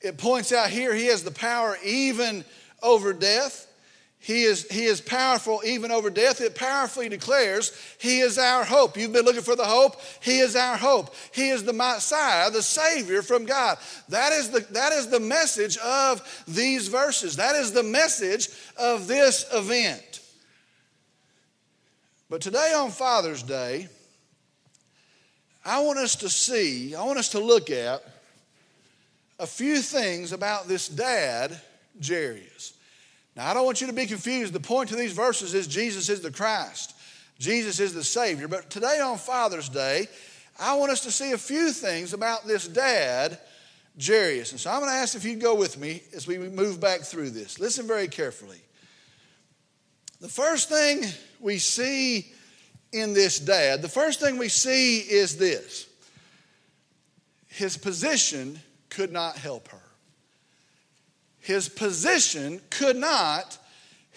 It 0.00 0.18
points 0.18 0.52
out 0.52 0.70
here 0.70 0.94
he 0.94 1.06
has 1.06 1.24
the 1.24 1.30
power 1.30 1.76
even 1.84 2.44
over 2.82 3.12
death. 3.12 3.66
He 4.24 4.44
is, 4.44 4.66
he 4.70 4.84
is 4.84 5.02
powerful 5.02 5.60
even 5.66 5.90
over 5.90 6.08
death. 6.08 6.40
It 6.40 6.54
powerfully 6.54 7.10
declares 7.10 7.78
He 7.98 8.20
is 8.20 8.38
our 8.38 8.64
hope. 8.64 8.96
You've 8.96 9.12
been 9.12 9.26
looking 9.26 9.42
for 9.42 9.54
the 9.54 9.66
hope. 9.66 10.00
He 10.22 10.38
is 10.38 10.56
our 10.56 10.78
hope. 10.78 11.14
He 11.34 11.50
is 11.50 11.62
the 11.62 11.74
Messiah, 11.74 12.50
the 12.50 12.62
Savior 12.62 13.20
from 13.20 13.44
God. 13.44 13.76
That 14.08 14.32
is 14.32 14.48
the, 14.48 14.60
that 14.70 14.94
is 14.94 15.08
the 15.08 15.20
message 15.20 15.76
of 15.76 16.22
these 16.48 16.88
verses. 16.88 17.36
That 17.36 17.54
is 17.54 17.72
the 17.72 17.82
message 17.82 18.48
of 18.78 19.06
this 19.08 19.44
event. 19.52 20.20
But 22.30 22.40
today 22.40 22.72
on 22.74 22.92
Father's 22.92 23.42
Day, 23.42 23.88
I 25.64 25.80
want 25.80 25.98
us 25.98 26.16
to 26.16 26.28
see, 26.28 26.94
I 26.94 27.02
want 27.04 27.18
us 27.18 27.30
to 27.30 27.38
look 27.38 27.70
at 27.70 28.04
a 29.38 29.46
few 29.46 29.78
things 29.78 30.32
about 30.32 30.68
this 30.68 30.88
dad, 30.88 31.58
Jairus. 32.06 32.74
Now, 33.34 33.50
I 33.50 33.54
don't 33.54 33.64
want 33.64 33.80
you 33.80 33.86
to 33.86 33.92
be 33.92 34.06
confused. 34.06 34.52
The 34.52 34.60
point 34.60 34.90
to 34.90 34.96
these 34.96 35.12
verses 35.12 35.54
is 35.54 35.66
Jesus 35.66 36.08
is 36.08 36.20
the 36.20 36.30
Christ, 36.30 36.94
Jesus 37.38 37.80
is 37.80 37.94
the 37.94 38.04
Savior. 38.04 38.46
But 38.46 38.68
today 38.70 39.00
on 39.00 39.16
Father's 39.16 39.68
Day, 39.68 40.06
I 40.60 40.74
want 40.74 40.92
us 40.92 41.00
to 41.00 41.10
see 41.10 41.32
a 41.32 41.38
few 41.38 41.72
things 41.72 42.12
about 42.12 42.46
this 42.46 42.68
dad, 42.68 43.38
Jairus. 44.00 44.52
And 44.52 44.60
so 44.60 44.70
I'm 44.70 44.80
going 44.80 44.90
to 44.90 44.96
ask 44.96 45.16
if 45.16 45.24
you'd 45.24 45.40
go 45.40 45.54
with 45.54 45.78
me 45.78 46.02
as 46.14 46.26
we 46.26 46.38
move 46.38 46.78
back 46.78 47.00
through 47.00 47.30
this. 47.30 47.58
Listen 47.58 47.86
very 47.86 48.06
carefully. 48.06 48.60
The 50.20 50.28
first 50.28 50.68
thing 50.68 51.02
we 51.40 51.58
see 51.58 52.32
in 52.94 53.12
this 53.12 53.38
dad, 53.40 53.82
the 53.82 53.88
first 53.88 54.20
thing 54.20 54.38
we 54.38 54.48
see 54.48 55.00
is 55.00 55.36
this 55.36 55.86
his 57.48 57.76
position 57.76 58.60
could 58.88 59.12
not 59.12 59.36
help 59.36 59.68
her. 59.68 59.82
His 61.40 61.68
position 61.68 62.60
could 62.70 62.96
not 62.96 63.58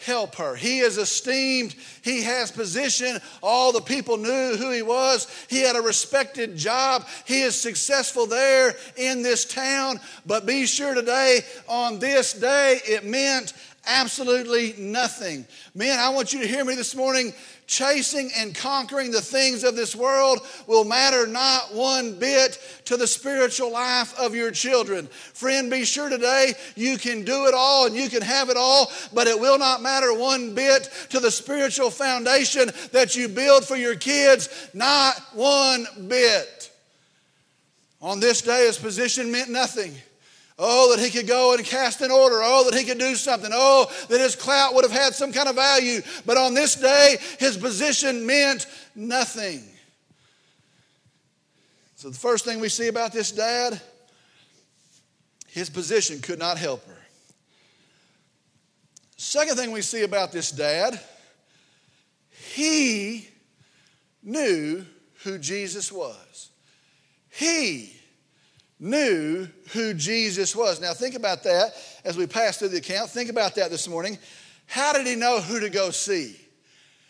help 0.06 0.36
her. 0.36 0.56
He 0.56 0.80
is 0.80 0.98
esteemed. 0.98 1.76
He 2.04 2.24
has 2.24 2.52
position. 2.52 3.20
All 3.42 3.72
the 3.72 3.82
people 3.82 4.18
knew 4.18 4.56
who 4.56 4.72
he 4.72 4.82
was. 4.82 5.28
He 5.50 5.62
had 5.62 5.76
a 5.76 5.82
respected 5.82 6.56
job. 6.56 7.06
He 7.26 7.42
is 7.42 7.60
successful 7.60 8.28
there 8.28 8.76
in 8.96 9.24
this 9.24 9.46
town. 9.46 10.00
But 10.26 10.46
be 10.46 10.66
sure 10.66 10.94
today, 10.94 11.42
on 11.68 12.00
this 12.00 12.34
day, 12.34 12.80
it 12.86 13.06
meant 13.06 13.54
absolutely 13.88 14.74
nothing. 14.78 15.46
Men, 15.74 16.00
I 16.00 16.10
want 16.10 16.34
you 16.34 16.42
to 16.42 16.48
hear 16.48 16.64
me 16.66 16.76
this 16.76 16.96
morning 16.96 17.34
chasing 17.68 18.32
and 18.38 18.56
conquering 18.56 19.12
the 19.12 19.22
things 19.22 19.64
of 19.64 19.76
this 19.76 19.96
world 19.96 20.40
will 20.68 20.86
matter 20.86 21.28
not 21.28 21.74
one 21.74 22.18
bit 22.18 22.60
to 22.86 22.98
the 22.98 23.08
spiritual 23.08 23.72
life 23.72 24.18
of 24.18 24.34
your 24.34 24.52
children. 24.52 25.08
Friend, 25.08 25.70
be 25.70 25.84
sure 25.84 26.10
today 26.10 26.54
you 26.76 26.98
can 26.98 27.24
do 27.24 27.46
it 27.46 27.54
all 27.54 27.86
and 27.86 27.96
you 27.96 28.10
can 28.10 28.22
have 28.22 28.50
it 28.50 28.58
all, 28.58 28.92
but 29.14 29.28
it 29.28 29.40
will 29.40 29.60
not 29.60 29.82
matter 29.82 30.14
one 30.14 30.56
bit 30.56 30.90
to 31.10 31.20
the 31.20 31.32
spiritual 31.32 31.92
foundation 31.92 32.72
that 32.92 33.16
you 33.16 33.28
build 33.28 33.66
for 33.66 33.76
your 33.76 33.96
kids, 33.96 34.70
not 34.74 35.16
one 35.34 35.86
bit. 36.08 36.72
On 38.02 38.20
this 38.20 38.42
day, 38.42 38.68
his 38.68 38.78
position 38.78 39.32
meant 39.32 39.50
nothing. 39.50 39.94
Oh, 40.60 40.96
that 40.96 41.04
he 41.04 41.12
could 41.12 41.28
go 41.28 41.54
and 41.54 41.64
cast 41.64 42.02
an 42.02 42.10
order. 42.10 42.40
Oh, 42.42 42.68
that 42.70 42.78
he 42.78 42.84
could 42.84 42.98
do 42.98 43.16
something. 43.16 43.52
Oh, 43.54 43.92
that 44.10 44.20
his 44.20 44.36
clout 44.36 44.74
would 44.74 44.84
have 44.84 44.92
had 44.92 45.14
some 45.14 45.32
kind 45.32 45.48
of 45.48 45.56
value. 45.56 46.02
But 46.26 46.38
on 46.38 46.56
this 46.56 46.76
day, 46.76 47.18
his 47.40 47.58
position 47.58 48.26
meant 48.26 48.66
nothing. 48.96 49.64
So, 51.96 52.10
the 52.10 52.18
first 52.18 52.44
thing 52.46 52.60
we 52.60 52.70
see 52.70 52.88
about 52.88 53.12
this 53.12 53.32
dad, 53.32 53.80
his 55.48 55.70
position 55.70 56.22
could 56.22 56.40
not 56.40 56.58
help 56.58 56.88
her. 56.88 56.98
Second 59.16 59.58
thing 59.58 59.72
we 59.72 59.82
see 59.82 60.04
about 60.04 60.32
this 60.32 60.52
dad, 60.52 61.00
he 62.30 63.28
knew 64.24 64.86
who 65.24 65.38
Jesus 65.38 65.92
was. 65.92 66.50
He 67.30 67.94
knew 68.80 69.48
who 69.74 69.94
Jesus 69.94 70.56
was. 70.56 70.80
Now, 70.80 70.94
think 70.94 71.16
about 71.16 71.44
that 71.44 71.74
as 72.04 72.18
we 72.18 72.28
pass 72.28 72.58
through 72.58 72.70
the 72.70 72.78
account. 72.78 73.10
Think 73.10 73.30
about 73.30 73.56
that 73.56 73.72
this 73.72 73.88
morning. 73.88 74.18
How 74.68 74.94
did 74.94 75.08
he 75.08 75.16
know 75.16 75.40
who 75.40 75.60
to 75.60 75.70
go 75.70 75.92
see? 75.92 76.36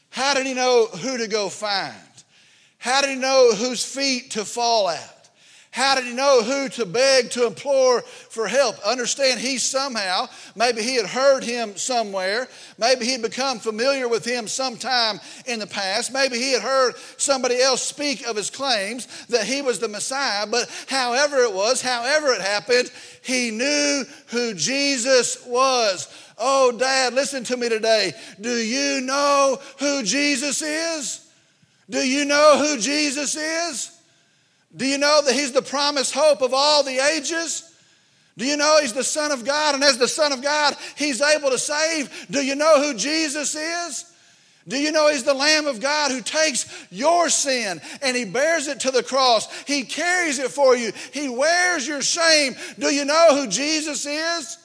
How 0.10 0.34
did 0.34 0.46
he 0.46 0.54
know 0.54 0.88
who 0.88 1.18
to 1.18 1.28
go 1.28 1.50
find? 1.50 1.96
How 2.78 3.02
did 3.02 3.10
he 3.10 3.16
know 3.16 3.54
whose 3.54 3.84
feet 3.84 4.32
to 4.32 4.46
fall 4.46 4.90
at? 4.90 5.17
How 5.72 5.96
did 5.96 6.06
he 6.06 6.14
know 6.14 6.42
who 6.42 6.70
to 6.70 6.86
beg, 6.86 7.30
to 7.32 7.46
implore 7.46 8.02
for 8.02 8.48
help? 8.48 8.80
Understand, 8.80 9.40
he 9.40 9.58
somehow, 9.58 10.28
maybe 10.56 10.82
he 10.82 10.96
had 10.96 11.06
heard 11.06 11.44
him 11.44 11.76
somewhere. 11.76 12.48
Maybe 12.80 13.06
he'd 13.06 13.22
become 13.22 13.60
familiar 13.60 14.08
with 14.08 14.26
him 14.26 14.48
sometime 14.48 15.20
in 15.46 15.60
the 15.60 15.68
past. 15.68 16.12
Maybe 16.12 16.38
he 16.38 16.54
had 16.54 16.62
heard 16.62 16.96
somebody 17.18 17.62
else 17.62 17.84
speak 17.84 18.26
of 18.26 18.36
his 18.36 18.50
claims 18.50 19.08
that 19.28 19.46
he 19.46 19.62
was 19.62 19.80
the 19.80 19.88
Messiah. 19.88 20.48
But 20.48 20.70
however 20.88 21.38
it 21.44 21.54
was, 21.54 21.82
however 21.82 22.34
it 22.34 22.42
happened, 22.42 22.92
he 23.22 23.52
knew 23.52 24.04
who 24.28 24.54
Jesus 24.54 25.46
was. 25.46 26.08
Oh, 26.40 26.72
Dad, 26.72 27.14
listen 27.14 27.44
to 27.46 27.58
me 27.58 27.68
today. 27.68 28.14
Do 28.40 28.56
you 28.56 29.02
know 29.02 29.60
who 29.80 30.02
Jesus 30.04 30.62
is? 30.62 31.30
Do 31.90 32.00
you 32.00 32.26
know 32.26 32.58
who 32.58 32.80
Jesus 32.80 33.36
is? 33.36 33.97
Do 34.76 34.86
you 34.86 34.98
know 34.98 35.22
that 35.24 35.34
He's 35.34 35.54
the 35.54 35.62
promised 35.62 36.14
hope 36.14 36.42
of 36.42 36.54
all 36.54 36.84
the 36.84 37.00
ages? 37.00 37.64
Do 38.38 38.46
you 38.46 38.58
know 38.58 38.80
He's 38.82 38.94
the 38.94 39.04
Son 39.04 39.32
of 39.32 39.46
God? 39.46 39.76
And 39.76 39.84
as 39.84 39.98
the 39.98 40.08
Son 40.08 40.32
of 40.32 40.42
God, 40.42 40.76
He's 40.96 41.22
able 41.22 41.50
to 41.50 41.58
save. 41.58 42.28
Do 42.30 42.44
you 42.44 42.56
know 42.56 42.82
who 42.82 42.98
Jesus 42.98 43.56
is? 43.56 44.06
Do 44.68 44.78
you 44.78 44.92
know 44.92 45.10
He's 45.10 45.24
the 45.24 45.34
Lamb 45.34 45.66
of 45.66 45.80
God 45.80 46.12
who 46.12 46.22
takes 46.22 46.66
your 46.92 47.30
sin 47.30 47.82
and 48.02 48.18
He 48.18 48.26
bears 48.26 48.68
it 48.68 48.82
to 48.82 48.92
the 48.92 49.04
cross? 49.04 49.52
He 49.64 49.84
carries 49.84 50.40
it 50.40 50.52
for 50.52 50.76
you, 50.76 50.92
He 51.14 51.30
wears 51.30 51.88
your 51.88 52.02
shame. 52.02 52.56
Do 52.78 52.94
you 52.94 53.06
know 53.06 53.36
who 53.36 53.48
Jesus 53.48 54.06
is? 54.06 54.58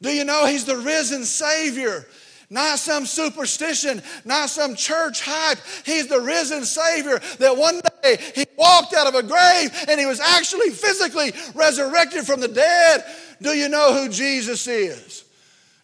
Do 0.00 0.10
you 0.10 0.24
know 0.24 0.46
He's 0.46 0.64
the 0.64 0.78
risen 0.78 1.24
Savior? 1.24 2.06
Not 2.50 2.78
some 2.78 3.04
superstition, 3.04 4.02
not 4.24 4.48
some 4.48 4.74
church 4.74 5.20
hype. 5.22 5.58
He's 5.84 6.06
the 6.06 6.20
risen 6.20 6.64
Savior 6.64 7.20
that 7.38 7.56
one 7.56 7.80
day 8.02 8.18
He 8.34 8.46
walked 8.56 8.94
out 8.94 9.06
of 9.06 9.14
a 9.14 9.22
grave 9.22 9.70
and 9.88 10.00
He 10.00 10.06
was 10.06 10.20
actually 10.20 10.70
physically 10.70 11.32
resurrected 11.54 12.24
from 12.24 12.40
the 12.40 12.48
dead. 12.48 13.04
Do 13.42 13.50
you 13.50 13.68
know 13.68 13.92
who 13.92 14.08
Jesus 14.08 14.66
is? 14.66 15.24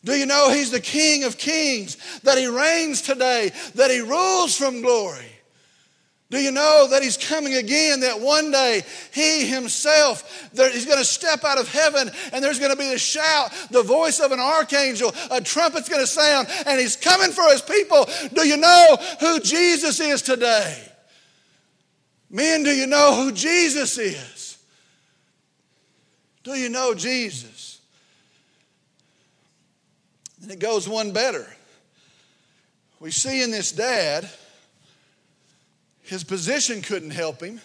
Do 0.04 0.14
you 0.14 0.24
know 0.24 0.50
He's 0.50 0.70
the 0.70 0.80
King 0.80 1.24
of 1.24 1.36
Kings, 1.36 1.98
that 2.22 2.38
He 2.38 2.46
reigns 2.46 3.02
today, 3.02 3.52
that 3.74 3.90
He 3.90 4.00
rules 4.00 4.56
from 4.56 4.80
glory? 4.80 5.33
Do 6.34 6.40
you 6.40 6.50
know 6.50 6.88
that 6.90 7.00
he's 7.00 7.16
coming 7.16 7.54
again? 7.54 8.00
That 8.00 8.20
one 8.20 8.50
day 8.50 8.82
he 9.12 9.46
himself, 9.46 10.50
he's 10.50 10.84
going 10.84 10.98
to 10.98 11.04
step 11.04 11.44
out 11.44 11.60
of 11.60 11.68
heaven 11.68 12.10
and 12.32 12.42
there's 12.42 12.58
going 12.58 12.72
to 12.72 12.76
be 12.76 12.92
a 12.92 12.98
shout, 12.98 13.52
the 13.70 13.84
voice 13.84 14.18
of 14.18 14.32
an 14.32 14.40
archangel, 14.40 15.14
a 15.30 15.40
trumpet's 15.40 15.88
going 15.88 16.00
to 16.00 16.08
sound, 16.08 16.48
and 16.66 16.80
he's 16.80 16.96
coming 16.96 17.30
for 17.30 17.44
his 17.52 17.62
people. 17.62 18.08
Do 18.32 18.48
you 18.48 18.56
know 18.56 18.96
who 19.20 19.38
Jesus 19.38 20.00
is 20.00 20.22
today? 20.22 20.76
Men, 22.28 22.64
do 22.64 22.70
you 22.70 22.88
know 22.88 23.14
who 23.14 23.30
Jesus 23.30 23.96
is? 23.96 24.58
Do 26.42 26.54
you 26.54 26.68
know 26.68 26.94
Jesus? 26.94 27.80
And 30.42 30.50
it 30.50 30.58
goes 30.58 30.88
one 30.88 31.12
better. 31.12 31.46
We 32.98 33.12
see 33.12 33.40
in 33.40 33.52
this 33.52 33.70
dad 33.70 34.28
his 36.04 36.22
position 36.22 36.82
couldn't 36.82 37.10
help 37.10 37.42
him. 37.42 37.60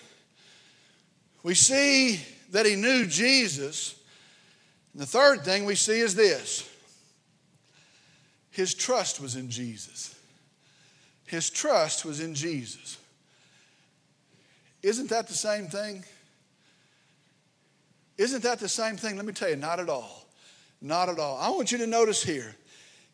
We 1.44 1.54
see 1.54 2.22
that 2.52 2.66
he 2.66 2.76
knew 2.76 3.06
Jesus. 3.06 3.96
And 4.94 5.02
the 5.02 5.06
third 5.06 5.44
thing 5.44 5.66
we 5.66 5.76
see 5.76 6.00
is 6.00 6.16
this 6.16 6.68
his 8.52 8.74
trust 8.74 9.22
was 9.22 9.36
in 9.36 9.50
Jesus. 9.50 10.16
His 11.28 11.50
trust 11.50 12.06
was 12.06 12.20
in 12.22 12.34
Jesus. 12.34 12.98
Isn't 14.82 15.10
that 15.10 15.28
the 15.28 15.34
same 15.34 15.68
thing? 15.68 16.04
Isn't 18.18 18.44
that 18.44 18.60
the 18.60 18.70
same 18.70 18.98
thing? 18.98 19.16
Let 19.16 19.26
me 19.26 19.34
tell 19.34 19.50
you, 19.50 19.56
not 19.56 19.80
at 19.80 19.90
all. 19.90 20.26
Not 20.82 21.10
at 21.10 21.20
all. 21.20 21.38
I 21.38 21.50
want 21.50 21.72
you 21.72 21.78
to 21.80 21.88
notice 21.88 22.24
here. 22.24 22.56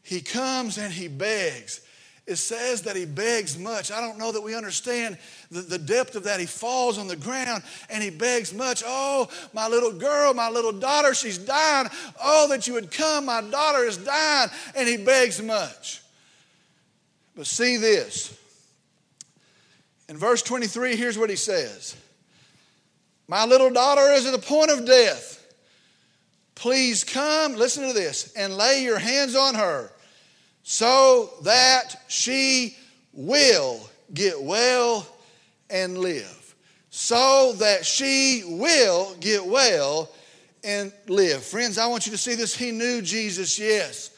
He 0.02 0.22
comes 0.22 0.78
and 0.78 0.94
he 0.94 1.08
begs 1.08 1.82
it 2.28 2.38
says 2.38 2.82
that 2.84 2.96
he 2.96 3.06
begs 3.06 3.58
much. 3.58 3.92
I 3.92 4.02
don't 4.02 4.18
know 4.18 4.32
that 4.32 4.42
we 4.42 4.56
understand 4.56 5.18
the, 5.52 5.62
the 5.62 5.78
depth 5.78 6.16
of 6.16 6.24
that. 6.24 6.40
He 6.40 6.48
falls 6.48 6.98
on 6.98 7.08
the 7.08 7.16
ground 7.16 7.62
and 7.88 8.02
he 8.02 8.10
begs 8.10 8.52
much. 8.52 8.82
Oh, 8.86 9.30
my 9.54 9.68
little 9.68 9.92
girl, 9.92 10.34
my 10.34 10.50
little 10.50 10.72
daughter, 10.72 11.14
she's 11.14 11.38
dying. 11.38 11.88
Oh, 12.22 12.48
that 12.50 12.66
you 12.66 12.74
would 12.74 12.92
come. 12.92 13.26
My 13.26 13.42
daughter 13.42 13.84
is 13.84 13.98
dying. 13.98 14.50
And 14.76 14.90
he 14.90 14.98
begs 14.98 15.40
much. 15.40 16.02
But 17.36 17.46
see 17.46 17.78
this. 17.78 18.36
In 20.10 20.18
verse 20.18 20.42
23, 20.42 20.96
here's 20.96 21.18
what 21.20 21.30
he 21.30 21.36
says 21.36 21.96
My 23.28 23.46
little 23.46 23.70
daughter 23.70 24.14
is 24.14 24.26
at 24.26 24.32
the 24.32 24.40
point 24.40 24.72
of 24.72 24.86
death. 24.86 25.34
Please 26.56 27.04
come, 27.04 27.56
listen 27.56 27.86
to 27.86 27.94
this, 27.94 28.34
and 28.34 28.56
lay 28.56 28.82
your 28.82 28.98
hands 28.98 29.36
on 29.36 29.56
her 29.56 29.92
so 30.68 31.30
that 31.44 31.96
she 32.08 32.76
will 33.14 33.88
get 34.16 34.42
well 34.42 35.08
and 35.70 35.96
live. 35.96 36.56
So 36.90 37.54
that 37.60 37.86
she 37.86 38.42
will 38.48 39.16
get 39.20 39.46
well 39.46 40.10
and 40.64 40.92
live. 41.06 41.44
Friends, 41.44 41.78
I 41.78 41.86
want 41.86 42.08
you 42.08 42.12
to 42.14 42.18
see 42.18 42.34
this. 42.34 42.56
He 42.56 42.72
knew 42.72 43.04
Jesus, 43.04 43.60
yes. 43.60 44.15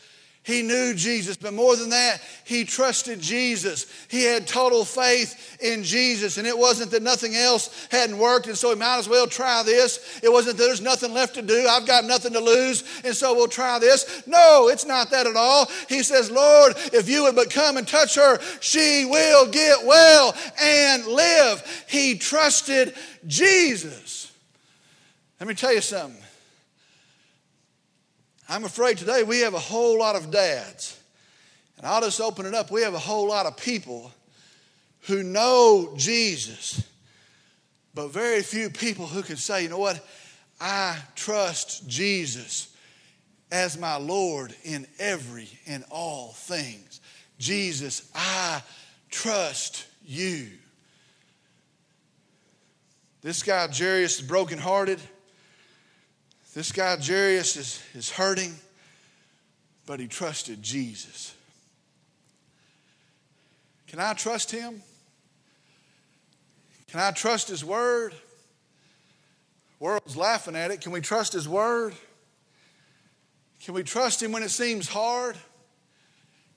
He 0.48 0.62
knew 0.62 0.94
Jesus, 0.94 1.36
but 1.36 1.54
more 1.54 1.76
than 1.76 1.90
that, 1.90 2.22
he 2.46 2.64
trusted 2.64 3.20
Jesus. 3.20 3.86
He 4.08 4.24
had 4.24 4.48
total 4.48 4.86
faith 4.86 5.58
in 5.60 5.84
Jesus, 5.84 6.38
and 6.38 6.48
it 6.48 6.58
wasn't 6.58 6.92
that 6.92 7.04
nothing 7.04 7.36
else 7.36 7.86
hadn't 7.92 8.18
worked, 8.18 8.48
and 8.48 8.58
so 8.58 8.70
he 8.70 8.76
might 8.78 8.98
as 8.98 9.10
well 9.10 9.28
try 9.28 9.62
this. 9.64 10.22
It 10.24 10.32
wasn't 10.32 10.56
that 10.56 10.64
there's 10.64 10.80
nothing 10.80 11.14
left 11.14 11.36
to 11.36 11.42
do, 11.42 11.68
I've 11.70 11.86
got 11.86 12.06
nothing 12.06 12.32
to 12.32 12.40
lose, 12.40 12.86
and 13.04 13.14
so 13.14 13.34
we'll 13.34 13.50
try 13.50 13.78
this. 13.78 14.24
No, 14.26 14.70
it's 14.70 14.86
not 14.86 15.12
that 15.12 15.28
at 15.28 15.36
all. 15.36 15.66
He 15.90 16.02
says, 16.02 16.32
Lord, 16.32 16.76
if 16.94 17.10
you 17.10 17.24
would 17.24 17.36
but 17.36 17.50
come 17.50 17.76
and 17.76 17.86
touch 17.86 18.16
her, 18.16 18.40
she 18.62 19.04
will 19.04 19.52
get 19.52 19.86
well 19.86 20.34
and 20.62 21.06
live. 21.08 21.86
He 21.90 22.18
trusted 22.18 22.94
Jesus. 23.28 24.32
Let 25.42 25.50
me 25.50 25.56
tell 25.56 25.74
you 25.74 25.82
something. 25.82 26.24
I'm 28.50 28.64
afraid 28.64 28.98
today 28.98 29.24
we 29.24 29.40
have 29.42 29.54
a 29.54 29.60
whole 29.60 30.00
lot 30.00 30.16
of 30.16 30.32
dads. 30.32 30.98
And 31.78 31.86
I'll 31.86 32.02
just 32.02 32.22
open 32.22 32.46
it 32.46 32.54
up. 32.54 32.72
We 32.72 32.82
have 32.82 32.94
a 32.94 33.00
whole 33.00 33.28
lot 33.28 33.46
of 33.46 33.58
people 33.58 34.12
who 35.02 35.22
know 35.22 35.94
Jesus, 35.96 36.84
but 37.94 38.10
very 38.10 38.42
few 38.42 38.70
people 38.70 39.06
who 39.06 39.22
can 39.22 39.38
say, 39.38 39.64
you 39.64 39.70
know 39.70 39.78
what, 39.78 40.04
I 40.60 40.98
trust 41.16 41.88
Jesus 41.88 42.76
as 43.52 43.78
my 43.78 43.98
Lord 43.98 44.56
in 44.64 44.88
every 44.98 45.50
and 45.68 45.84
all 45.92 46.30
things. 46.30 47.00
Jesus, 47.38 48.10
I 48.16 48.62
trust 49.10 49.86
you. 50.06 50.48
This 53.22 53.44
guy, 53.44 53.68
Jairus, 53.68 54.20
is 54.20 54.28
brokenhearted. 54.28 55.00
This 56.58 56.72
guy, 56.72 56.98
Jairus, 57.00 57.56
is, 57.56 57.84
is 57.93 58.10
hurting, 58.10 58.52
but 59.86 60.00
he 60.00 60.08
trusted 60.08 60.63
Jesus. 60.63 61.36
Can 63.86 64.00
I 64.00 64.13
trust 64.13 64.50
him? 64.50 64.82
Can 66.89 67.00
I 67.00 67.12
trust 67.12 67.48
his 67.48 67.63
word? 67.63 68.15
World's 69.80 70.17
laughing 70.17 70.56
at 70.56 70.72
it. 70.72 70.82
Can 70.82 70.91
we 70.91 71.00
trust 71.00 71.32
his 71.32 71.48
word? 71.48 71.93
Can 73.63 73.76
we 73.76 73.84
trust 73.84 74.24
him 74.24 74.32
when 74.32 74.41
it 74.41 74.50
seems 74.50 74.88
hard? 74.88 75.38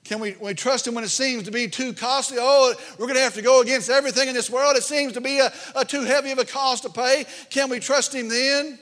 Can 0.03 0.19
we, 0.19 0.35
we 0.41 0.55
trust 0.55 0.87
him 0.87 0.95
when 0.95 1.03
it 1.03 1.09
seems 1.09 1.43
to 1.43 1.51
be 1.51 1.67
too 1.67 1.93
costly? 1.93 2.37
Oh, 2.39 2.73
we're 2.97 3.05
going 3.05 3.17
to 3.17 3.21
have 3.21 3.35
to 3.35 3.43
go 3.43 3.61
against 3.61 3.91
everything 3.91 4.29
in 4.29 4.33
this 4.33 4.49
world. 4.49 4.75
It 4.77 4.83
seems 4.83 5.13
to 5.13 5.21
be 5.21 5.37
a, 5.37 5.53
a 5.75 5.85
too 5.85 6.05
heavy 6.05 6.31
of 6.31 6.39
a 6.39 6.45
cost 6.45 6.81
to 6.85 6.89
pay. 6.89 7.27
Can 7.51 7.69
we 7.69 7.79
trust 7.79 8.15
him 8.15 8.29
then? 8.29 8.79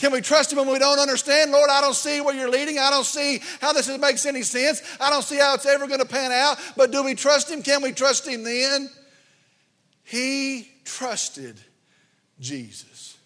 Can 0.00 0.12
we 0.12 0.22
trust 0.22 0.50
him 0.50 0.58
when 0.58 0.72
we 0.72 0.78
don't 0.78 0.98
understand? 0.98 1.52
Lord, 1.52 1.68
I 1.70 1.82
don't 1.82 1.94
see 1.94 2.22
where 2.22 2.34
you're 2.34 2.48
leading. 2.48 2.78
I 2.78 2.88
don't 2.88 3.04
see 3.04 3.42
how 3.60 3.74
this 3.74 3.86
makes 3.98 4.24
any 4.24 4.40
sense. 4.40 4.82
I 4.98 5.10
don't 5.10 5.22
see 5.22 5.36
how 5.36 5.54
it's 5.54 5.66
ever 5.66 5.86
going 5.86 6.00
to 6.00 6.06
pan 6.06 6.32
out. 6.32 6.56
But 6.74 6.90
do 6.90 7.04
we 7.04 7.14
trust 7.14 7.50
him? 7.50 7.62
Can 7.62 7.82
we 7.82 7.92
trust 7.92 8.26
him 8.26 8.42
then? 8.42 8.88
He 10.02 10.70
trusted 10.86 11.60
Jesus. 12.40 13.18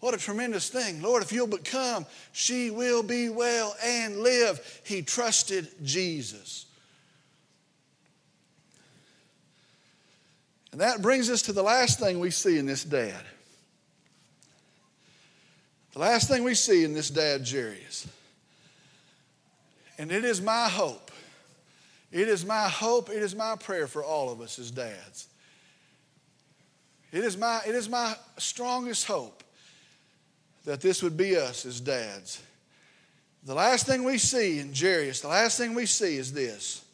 What 0.00 0.12
a 0.12 0.18
tremendous 0.18 0.68
thing. 0.68 1.02
Lord, 1.02 1.22
if 1.22 1.30
you'll 1.30 1.46
but 1.46 1.64
come, 1.64 2.04
she 2.32 2.70
will 2.72 3.04
be 3.04 3.28
well 3.28 3.76
and 3.84 4.16
live. 4.16 4.80
He 4.84 5.02
trusted 5.02 5.68
Jesus. 5.84 6.66
And 10.72 10.80
that 10.80 11.00
brings 11.00 11.30
us 11.30 11.42
to 11.42 11.52
the 11.52 11.62
last 11.62 12.00
thing 12.00 12.18
we 12.18 12.30
see 12.32 12.58
in 12.58 12.66
this 12.66 12.82
dad. 12.82 13.22
The 15.92 15.98
last 15.98 16.28
thing 16.28 16.44
we 16.44 16.54
see 16.54 16.84
in 16.84 16.92
this 16.92 17.10
dad, 17.10 17.48
Jairus. 17.48 18.06
And 19.98 20.12
it 20.12 20.24
is 20.24 20.40
my 20.40 20.68
hope, 20.68 21.10
it 22.10 22.28
is 22.28 22.46
my 22.46 22.68
hope, 22.68 23.10
it 23.10 23.22
is 23.22 23.34
my 23.34 23.56
prayer 23.56 23.86
for 23.86 24.02
all 24.02 24.30
of 24.30 24.40
us 24.40 24.58
as 24.58 24.70
dads. 24.70 25.28
It 27.12 27.24
is 27.24 27.36
my, 27.36 27.60
it 27.66 27.74
is 27.74 27.88
my 27.88 28.14
strongest 28.38 29.06
hope 29.06 29.42
that 30.64 30.80
this 30.80 31.02
would 31.02 31.16
be 31.16 31.36
us 31.36 31.66
as 31.66 31.80
dads. 31.80 32.40
The 33.44 33.54
last 33.54 33.86
thing 33.86 34.04
we 34.04 34.18
see 34.18 34.58
in 34.58 34.72
Jairus, 34.74 35.20
the 35.20 35.28
last 35.28 35.58
thing 35.58 35.74
we 35.74 35.86
see 35.86 36.16
is 36.16 36.32
this. 36.32 36.84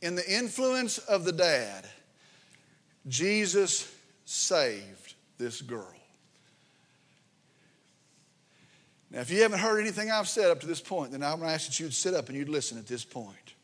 In 0.00 0.14
the 0.14 0.32
influence 0.32 0.98
of 0.98 1.24
the 1.24 1.32
dad, 1.32 1.86
Jesus 3.08 3.92
saved 4.24 5.14
this 5.38 5.60
girl. 5.60 5.97
Now, 9.10 9.20
if 9.20 9.30
you 9.30 9.42
haven't 9.42 9.60
heard 9.60 9.80
anything 9.80 10.10
I've 10.10 10.28
said 10.28 10.50
up 10.50 10.60
to 10.60 10.66
this 10.66 10.80
point, 10.80 11.12
then 11.12 11.22
I'm 11.22 11.38
going 11.38 11.48
to 11.48 11.54
ask 11.54 11.66
that 11.66 11.80
you'd 11.80 11.94
sit 11.94 12.14
up 12.14 12.28
and 12.28 12.36
you'd 12.36 12.48
listen 12.48 12.78
at 12.78 12.86
this 12.86 13.04
point. 13.04 13.54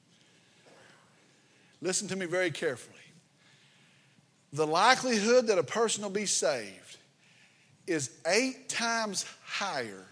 Listen 1.82 2.08
to 2.08 2.16
me 2.16 2.24
very 2.24 2.50
carefully. 2.50 2.96
The 4.52 4.66
likelihood 4.66 5.48
that 5.48 5.58
a 5.58 5.64
person 5.64 6.02
will 6.02 6.10
be 6.10 6.26
saved 6.26 6.96
is 7.86 8.10
eight 8.26 8.68
times 8.68 9.26
higher 9.44 10.06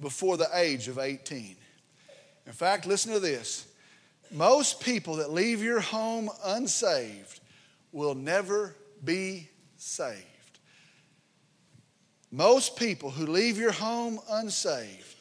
before 0.00 0.36
the 0.36 0.48
age 0.54 0.88
of 0.88 0.98
18. 0.98 1.56
In 2.46 2.52
fact, 2.52 2.86
listen 2.86 3.12
to 3.12 3.20
this. 3.20 3.66
Most 4.30 4.80
people 4.80 5.16
that 5.16 5.30
leave 5.30 5.62
your 5.62 5.80
home 5.80 6.30
unsaved 6.44 7.40
will 7.92 8.14
never 8.14 8.74
be 9.04 9.48
saved. 9.76 10.24
Most 12.34 12.74
people 12.74 13.10
who 13.10 13.28
leave 13.28 13.58
your 13.58 13.70
home 13.70 14.18
unsaved, 14.28 15.14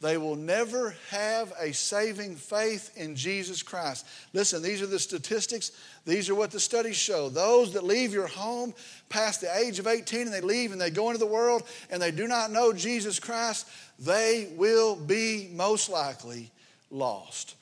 they 0.00 0.16
will 0.16 0.34
never 0.34 0.96
have 1.10 1.52
a 1.60 1.72
saving 1.72 2.34
faith 2.34 2.90
in 2.96 3.14
Jesus 3.14 3.62
Christ. 3.62 4.04
Listen, 4.32 4.60
these 4.60 4.82
are 4.82 4.88
the 4.88 4.98
statistics. 4.98 5.70
These 6.04 6.28
are 6.28 6.34
what 6.34 6.50
the 6.50 6.58
studies 6.58 6.96
show. 6.96 7.28
Those 7.28 7.74
that 7.74 7.84
leave 7.84 8.12
your 8.12 8.26
home 8.26 8.74
past 9.08 9.40
the 9.40 9.56
age 9.56 9.78
of 9.78 9.86
18 9.86 10.22
and 10.22 10.32
they 10.32 10.40
leave 10.40 10.72
and 10.72 10.80
they 10.80 10.90
go 10.90 11.10
into 11.10 11.20
the 11.20 11.26
world 11.26 11.62
and 11.90 12.02
they 12.02 12.10
do 12.10 12.26
not 12.26 12.50
know 12.50 12.72
Jesus 12.72 13.20
Christ, 13.20 13.68
they 14.00 14.48
will 14.56 14.96
be 14.96 15.50
most 15.52 15.88
likely 15.88 16.50
lost. 16.90 17.54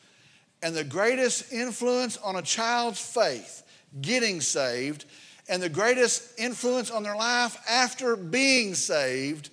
And 0.63 0.75
the 0.75 0.85
greatest 0.85 1.53
influence 1.53 2.17
on 2.17 2.37
a 2.37 2.43
child's 2.43 3.01
faith 3.01 3.63
getting 4.01 4.41
saved 4.41 5.05
and 5.49 5.63
the 5.63 5.69
greatest 5.69 6.39
influence 6.39 6.91
on 6.91 7.03
their 7.03 7.17
life 7.17 7.57
after 7.69 8.17
being 8.17 8.75
saved 8.75 9.51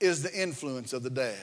is 0.00 0.22
the 0.22 0.34
influence 0.34 0.92
of 0.92 1.02
the 1.02 1.10
dad. 1.10 1.34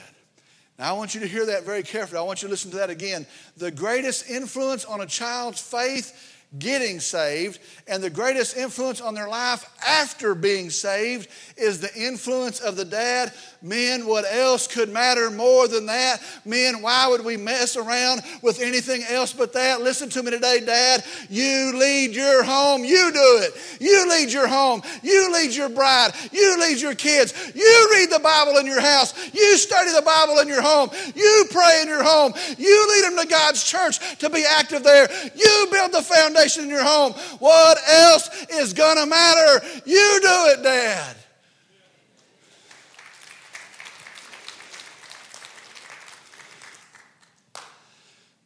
Now, 0.78 0.90
I 0.90 0.92
want 0.98 1.14
you 1.14 1.20
to 1.20 1.28
hear 1.28 1.46
that 1.46 1.64
very 1.64 1.84
carefully. 1.84 2.18
I 2.18 2.22
want 2.22 2.42
you 2.42 2.48
to 2.48 2.50
listen 2.50 2.72
to 2.72 2.78
that 2.78 2.90
again. 2.90 3.26
The 3.56 3.70
greatest 3.70 4.28
influence 4.28 4.84
on 4.84 5.00
a 5.00 5.06
child's 5.06 5.60
faith 5.60 6.33
getting 6.58 7.00
saved, 7.00 7.58
and 7.88 8.02
the 8.02 8.10
greatest 8.10 8.56
influence 8.56 9.00
on 9.00 9.14
their 9.14 9.28
life 9.28 9.68
after 9.86 10.34
being 10.34 10.70
saved 10.70 11.28
is 11.56 11.80
the 11.80 11.92
influence 11.94 12.60
of 12.60 12.76
the 12.76 12.84
dad. 12.84 13.32
Men, 13.60 14.06
what 14.06 14.24
else 14.30 14.66
could 14.66 14.90
matter 14.90 15.30
more 15.30 15.66
than 15.68 15.86
that? 15.86 16.22
Men, 16.44 16.82
why 16.82 17.08
would 17.08 17.24
we 17.24 17.36
mess 17.36 17.76
around 17.76 18.22
with 18.42 18.60
anything 18.60 19.02
else 19.08 19.32
but 19.32 19.52
that? 19.54 19.80
Listen 19.80 20.08
to 20.10 20.22
me 20.22 20.30
today, 20.30 20.60
Dad. 20.60 21.02
You 21.30 21.72
lead 21.76 22.14
your 22.14 22.44
home. 22.44 22.84
You 22.84 23.10
do 23.12 23.40
it. 23.42 23.54
You 23.80 24.08
lead 24.08 24.32
your 24.32 24.46
home. 24.46 24.82
You 25.02 25.32
lead 25.32 25.54
your 25.54 25.70
bride. 25.70 26.12
You 26.30 26.60
lead 26.60 26.80
your 26.80 26.94
kids. 26.94 27.32
You 27.54 27.88
read 27.92 28.10
the 28.10 28.20
Bible 28.20 28.58
in 28.58 28.66
your 28.66 28.80
house. 28.80 29.14
You 29.34 29.56
study 29.56 29.92
the 29.92 30.02
Bible 30.02 30.38
in 30.38 30.48
your 30.48 30.62
home. 30.62 30.90
You 31.14 31.46
pray 31.50 31.80
in 31.82 31.88
your 31.88 32.04
home. 32.04 32.34
You 32.58 32.88
lead 32.94 33.04
them 33.04 33.24
to 33.24 33.30
God's 33.30 33.64
church 33.64 34.18
to 34.18 34.30
be 34.30 34.44
active 34.44 34.82
there. 34.82 35.08
You 35.34 35.66
build 35.70 35.92
the 35.92 36.02
foundation 36.02 36.43
in 36.44 36.68
your 36.68 36.84
home. 36.84 37.12
What 37.38 37.78
else 37.88 38.28
is 38.50 38.72
going 38.72 38.98
to 38.98 39.06
matter? 39.06 39.66
You 39.84 40.20
do 40.22 40.46
it, 40.52 40.62
Dad. 40.62 41.16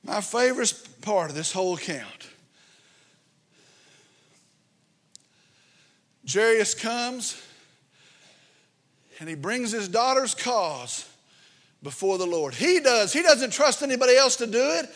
My 0.05 0.21
favorite 0.21 0.73
part 1.03 1.29
of 1.29 1.37
this 1.37 1.53
whole 1.53 1.75
account 1.75 2.29
Jairus 6.31 6.75
comes 6.75 7.41
and 9.19 9.29
he 9.29 9.35
brings 9.35 9.73
his 9.73 9.89
daughter's 9.89 10.35
cause 10.35 11.09
before 11.83 12.19
the 12.19 12.27
Lord. 12.27 12.55
He 12.55 12.81
does. 12.81 13.13
He 13.13 13.23
doesn't 13.23 13.53
trust 13.53 13.83
anybody 13.83 14.17
else 14.17 14.37
to 14.37 14.47
do 14.47 14.63
it. 14.63 14.91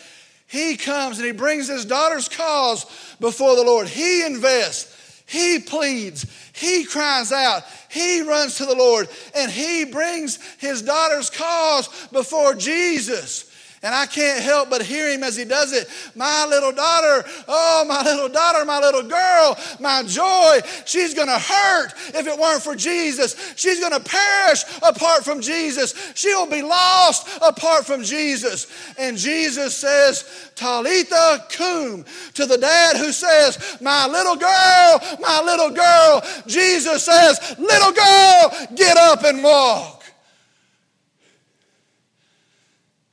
He 0.53 0.77
comes 0.77 1.17
and 1.17 1.27
he 1.27 1.33
brings 1.33 1.67
his 1.67 1.87
daughter's 1.87 2.29
cause 2.29 2.85
before 3.19 3.57
the 3.57 3.63
Lord. 3.63 3.89
He 3.89 4.23
invests. 4.23 5.23
He 5.27 5.61
pleads. 5.61 6.27
He 6.55 6.85
cries 6.85 7.33
out. 7.33 7.63
He 7.91 8.21
runs 8.21 8.57
to 8.57 8.67
the 8.67 8.75
Lord 8.77 9.09
and 9.35 9.51
he 9.51 9.87
brings 9.87 10.39
his 10.59 10.83
daughter's 10.83 11.31
cause 11.31 11.89
before 12.13 12.55
Jesus. 12.55 13.51
And 13.85 13.93
I 13.93 14.07
can't 14.07 14.41
help 14.41 14.71
but 14.71 14.81
hear 14.81 15.11
him 15.11 15.25
as 15.25 15.37
he 15.37 15.45
does 15.45 15.73
it. 15.73 15.89
My 16.15 16.47
little 16.47 16.71
daughter, 16.71 17.29
oh, 17.49 17.85
my 17.89 18.01
little 18.05 18.29
daughter, 18.29 18.65
my 18.65 18.79
little 18.79 19.03
girl, 19.03 19.59
my 19.81 20.05
joy, 20.05 20.61
she's 20.85 21.15
going 21.15 21.27
to 21.27 21.39
hurt 21.39 21.93
if 22.15 22.29
it 22.29 22.39
weren't 22.39 22.63
for 22.63 22.77
Jesus. 22.77 23.55
She's 23.57 23.81
going 23.81 23.93
to 23.93 24.09
perish 24.09 24.63
apart 24.83 25.25
from 25.25 25.41
Jesus. 25.41 26.13
She'll 26.15 26.49
be 26.49 26.63
lost 26.63 27.29
apart 27.43 27.85
from 27.85 28.05
Jesus. 28.05 28.69
And 28.99 29.19
Jesus 29.19 29.75
says, 29.77 30.53
Talitha 30.55 31.45
cum, 31.51 32.05
to 32.35 32.47
the 32.47 32.59
dad 32.59 32.97
who 32.97 33.11
says, 33.11 33.79
My 33.81 34.07
little 34.07 34.37
girl, 34.37 35.19
my 35.21 35.43
little 35.45 35.71
girl. 35.71 36.23
Jesus 36.47 37.05
says, 37.05 37.57
Little 37.59 37.93
girl, 37.93 38.69
get 38.77 38.97
up 38.97 39.25
and 39.25 39.43
walk. 39.43 40.02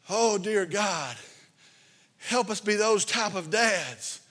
Oh, 0.09 0.37
dear 0.37 0.65
God, 0.65 1.15
help 2.17 2.49
us 2.49 2.59
be 2.59 2.75
those 2.75 3.05
type 3.05 3.35
of 3.35 3.51
dads. 3.51 4.21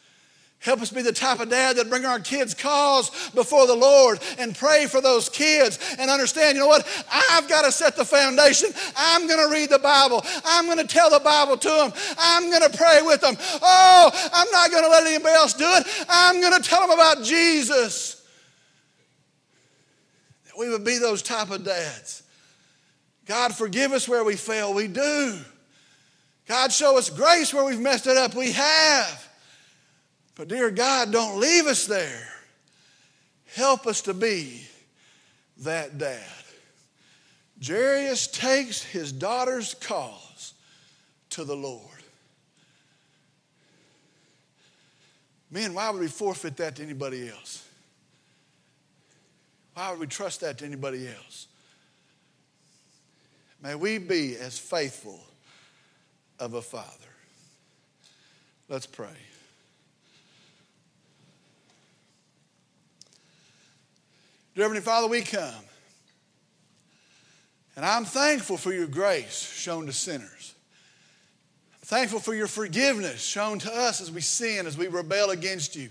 Help 0.61 0.83
us 0.83 0.91
be 0.91 1.03
the 1.03 1.13
type 1.13 1.39
of 1.39 1.49
dad 1.49 1.77
that 1.77 1.89
bring 1.89 2.05
our 2.05 2.19
kids' 2.19 2.53
cause 2.53 3.31
before 3.31 3.69
the 3.69 3.77
Lord 3.77 4.19
and 4.39 4.57
pray 4.57 4.87
for 4.87 5.01
those 5.01 5.29
kids 5.29 5.79
and 6.01 6.11
understand, 6.11 6.57
you 6.57 6.63
know 6.63 6.67
what? 6.67 6.85
I've 7.31 7.49
got 7.49 7.65
to 7.65 7.71
set 7.71 7.97
the 7.97 8.05
foundation. 8.05 8.71
I'm 8.97 9.29
going 9.29 9.39
to 9.39 9.55
read 9.55 9.71
the 9.71 9.79
Bible. 9.79 10.21
I'm 10.45 10.67
going 10.67 10.79
to 10.79 10.87
tell 10.87 11.11
the 11.11 11.21
Bible 11.21 11.57
to 11.59 11.69
them. 11.69 11.93
I'm 12.19 12.51
going 12.51 12.69
to 12.69 12.77
pray 12.77 13.03
with 13.03 13.21
them. 13.21 13.37
Oh, 13.63 14.31
I'm 14.35 14.51
not 14.51 14.73
going 14.73 14.83
to 14.83 14.91
let 14.91 15.07
anybody 15.07 15.35
else 15.35 15.55
do 15.55 15.65
it. 15.65 15.87
I'm 16.09 16.41
going 16.41 16.61
to 16.61 16.69
tell 16.69 16.81
them 16.81 16.91
about 16.91 17.23
Jesus. 17.23 18.27
We 20.59 20.69
would 20.71 20.85
be 20.85 20.99
those 20.99 21.23
type 21.23 21.53
of 21.53 21.65
dads. 21.65 22.25
God, 23.27 23.55
forgive 23.55 23.93
us 23.93 24.09
where 24.09 24.25
we 24.25 24.35
fail. 24.35 24.75
We 24.75 24.89
do. 24.89 25.39
God, 26.49 26.73
show 26.73 26.97
us 26.97 27.11
grace 27.11 27.53
where 27.53 27.65
we've 27.65 27.79
messed 27.79 28.07
it 28.07 28.17
up. 28.17 28.35
We 28.35 28.53
have. 28.53 29.29
But, 30.35 30.49
dear 30.49 30.71
God, 30.71 31.13
don't 31.13 31.39
leave 31.39 31.67
us 31.67 31.87
there. 31.87 32.27
Help 33.55 33.87
us 33.87 34.01
to 34.03 34.15
be 34.15 34.67
that 35.59 35.99
dad. 35.99 36.25
Jairus 37.65 38.29
takes 38.29 38.83
his 38.83 39.13
daughter's 39.13 39.75
cause 39.75 40.55
to 41.31 41.45
the 41.45 41.57
Lord. 41.57 41.83
Men, 45.51 45.75
why 45.75 45.91
would 45.91 46.01
we 46.01 46.09
forfeit 46.09 46.57
that 46.59 46.77
to 46.77 46.83
anybody 46.83 47.29
else? 47.29 47.67
Why 49.75 49.91
would 49.91 50.01
we 50.01 50.07
trust 50.07 50.41
that 50.41 50.59
to 50.59 50.65
anybody 50.65 51.09
else? 51.09 51.47
May 53.63 53.75
we 53.75 53.99
be 53.99 54.37
as 54.37 54.59
faithful 54.59 55.21
of 56.39 56.55
a 56.55 56.63
father. 56.63 56.87
Let's 58.69 58.87
pray. 58.87 59.07
Dear 64.55 64.65
Heavenly 64.65 64.83
Father, 64.83 65.07
we 65.07 65.23
come. 65.23 65.65
And 67.77 67.87
I'm 67.87 68.05
thankful 68.05 68.57
for 68.57 68.73
your 68.73 68.89
grace 68.89 69.39
shown 69.39 69.87
to 69.87 69.93
sinners. 69.93 70.55
I'm 71.75 71.87
thankful 71.87 72.19
for 72.19 72.35
your 72.35 72.49
forgiveness 72.49 73.23
shown 73.23 73.61
to 73.61 73.73
us 73.73 74.01
as 74.01 74.11
we 74.11 74.21
sin, 74.21 74.67
as 74.67 74.77
we 74.77 74.89
rebel 74.89 75.31
against 75.31 75.77
you. 75.77 75.91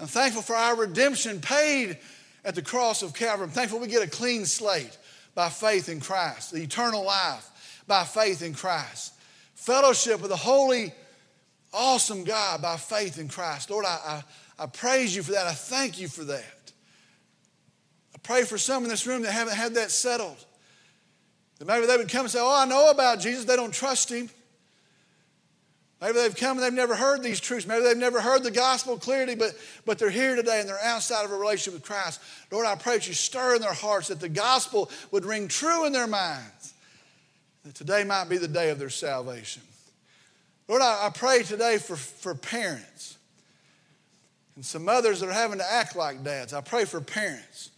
I'm 0.00 0.06
thankful 0.06 0.40
for 0.40 0.56
our 0.56 0.74
redemption 0.74 1.40
paid 1.40 1.98
at 2.46 2.54
the 2.54 2.62
cross 2.62 3.02
of 3.02 3.12
Calvary. 3.12 3.44
I'm 3.44 3.52
thankful 3.52 3.78
we 3.78 3.88
get 3.88 4.02
a 4.02 4.10
clean 4.10 4.46
slate 4.46 4.96
by 5.34 5.50
faith 5.50 5.90
in 5.90 6.00
Christ, 6.00 6.52
the 6.52 6.62
eternal 6.62 7.04
life 7.04 7.84
by 7.86 8.04
faith 8.04 8.40
in 8.40 8.54
Christ, 8.54 9.12
fellowship 9.58 10.20
with 10.20 10.30
the 10.30 10.36
holy, 10.36 10.92
awesome 11.74 12.24
God 12.24 12.62
by 12.62 12.76
faith 12.76 13.18
in 13.18 13.28
Christ. 13.28 13.70
Lord, 13.70 13.84
I, 13.84 14.22
I, 14.58 14.64
I 14.64 14.66
praise 14.66 15.14
you 15.14 15.22
for 15.22 15.32
that. 15.32 15.46
I 15.46 15.52
thank 15.52 16.00
you 16.00 16.08
for 16.08 16.24
that. 16.24 16.72
I 18.14 18.18
pray 18.22 18.44
for 18.44 18.56
some 18.56 18.84
in 18.84 18.88
this 18.88 19.06
room 19.06 19.22
that 19.22 19.32
haven't 19.32 19.56
had 19.56 19.74
that 19.74 19.90
settled. 19.90 20.42
That 21.58 21.66
maybe 21.66 21.86
they 21.86 21.96
would 21.96 22.08
come 22.08 22.22
and 22.22 22.30
say, 22.30 22.38
Oh, 22.40 22.56
I 22.56 22.66
know 22.66 22.90
about 22.90 23.20
Jesus. 23.20 23.44
They 23.44 23.56
don't 23.56 23.74
trust 23.74 24.10
him. 24.10 24.30
Maybe 26.00 26.12
they've 26.12 26.36
come 26.36 26.56
and 26.56 26.64
they've 26.64 26.72
never 26.72 26.94
heard 26.94 27.24
these 27.24 27.40
truths. 27.40 27.66
Maybe 27.66 27.82
they've 27.82 27.96
never 27.96 28.20
heard 28.20 28.44
the 28.44 28.52
gospel 28.52 28.96
clearly, 28.96 29.34
but, 29.34 29.50
but 29.84 29.98
they're 29.98 30.08
here 30.08 30.36
today 30.36 30.60
and 30.60 30.68
they're 30.68 30.78
outside 30.84 31.24
of 31.24 31.32
a 31.32 31.36
relationship 31.36 31.74
with 31.74 31.82
Christ. 31.82 32.20
Lord, 32.52 32.64
I 32.64 32.76
pray 32.76 32.94
that 32.94 33.08
you 33.08 33.14
stir 33.14 33.56
in 33.56 33.60
their 33.60 33.72
hearts 33.72 34.06
that 34.06 34.20
the 34.20 34.28
gospel 34.28 34.88
would 35.10 35.24
ring 35.24 35.48
true 35.48 35.84
in 35.84 35.92
their 35.92 36.06
minds. 36.06 36.74
That 37.68 37.74
today 37.74 38.02
might 38.02 38.30
be 38.30 38.38
the 38.38 38.48
day 38.48 38.70
of 38.70 38.78
their 38.78 38.88
salvation. 38.88 39.60
Lord, 40.68 40.80
I, 40.80 41.08
I 41.08 41.10
pray 41.10 41.42
today 41.42 41.76
for, 41.76 41.96
for 41.96 42.34
parents 42.34 43.18
and 44.56 44.64
some 44.64 44.86
mothers 44.86 45.20
that 45.20 45.28
are 45.28 45.32
having 45.32 45.58
to 45.58 45.70
act 45.70 45.94
like 45.94 46.24
dads. 46.24 46.54
I 46.54 46.62
pray 46.62 46.86
for 46.86 47.02
parents 47.02 47.68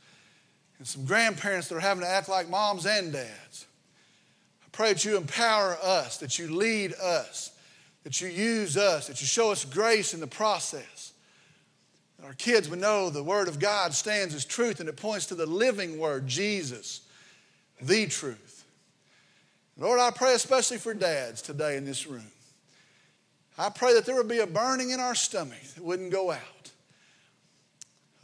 and 0.78 0.86
some 0.86 1.04
grandparents 1.04 1.66
that 1.68 1.74
are 1.74 1.80
having 1.80 2.04
to 2.04 2.08
act 2.08 2.28
like 2.28 2.48
moms 2.48 2.86
and 2.86 3.12
dads. 3.12 3.66
I 4.64 4.68
pray 4.70 4.92
that 4.92 5.04
you 5.04 5.16
empower 5.16 5.76
us, 5.82 6.18
that 6.18 6.38
you 6.38 6.54
lead 6.54 6.94
us 6.94 7.50
that 8.04 8.20
you 8.20 8.28
use 8.28 8.76
us, 8.76 9.08
that 9.08 9.20
you 9.20 9.26
show 9.26 9.50
us 9.50 9.64
grace 9.64 10.14
in 10.14 10.20
the 10.20 10.26
process. 10.26 11.12
That 12.18 12.26
our 12.26 12.34
kids 12.34 12.68
would 12.68 12.80
know 12.80 13.10
the 13.10 13.22
Word 13.22 13.48
of 13.48 13.58
God 13.58 13.92
stands 13.92 14.34
as 14.34 14.44
truth 14.44 14.80
and 14.80 14.88
it 14.88 14.96
points 14.96 15.26
to 15.26 15.34
the 15.34 15.46
living 15.46 15.98
Word, 15.98 16.26
Jesus, 16.26 17.02
the 17.80 18.06
truth. 18.06 18.49
Lord, 19.80 19.98
I 19.98 20.10
pray 20.10 20.34
especially 20.34 20.76
for 20.76 20.92
dads 20.92 21.40
today 21.40 21.78
in 21.78 21.86
this 21.86 22.06
room. 22.06 22.26
I 23.56 23.70
pray 23.70 23.94
that 23.94 24.04
there 24.04 24.14
would 24.14 24.28
be 24.28 24.40
a 24.40 24.46
burning 24.46 24.90
in 24.90 25.00
our 25.00 25.14
stomach 25.14 25.62
that 25.74 25.82
wouldn't 25.82 26.12
go 26.12 26.30
out, 26.30 26.70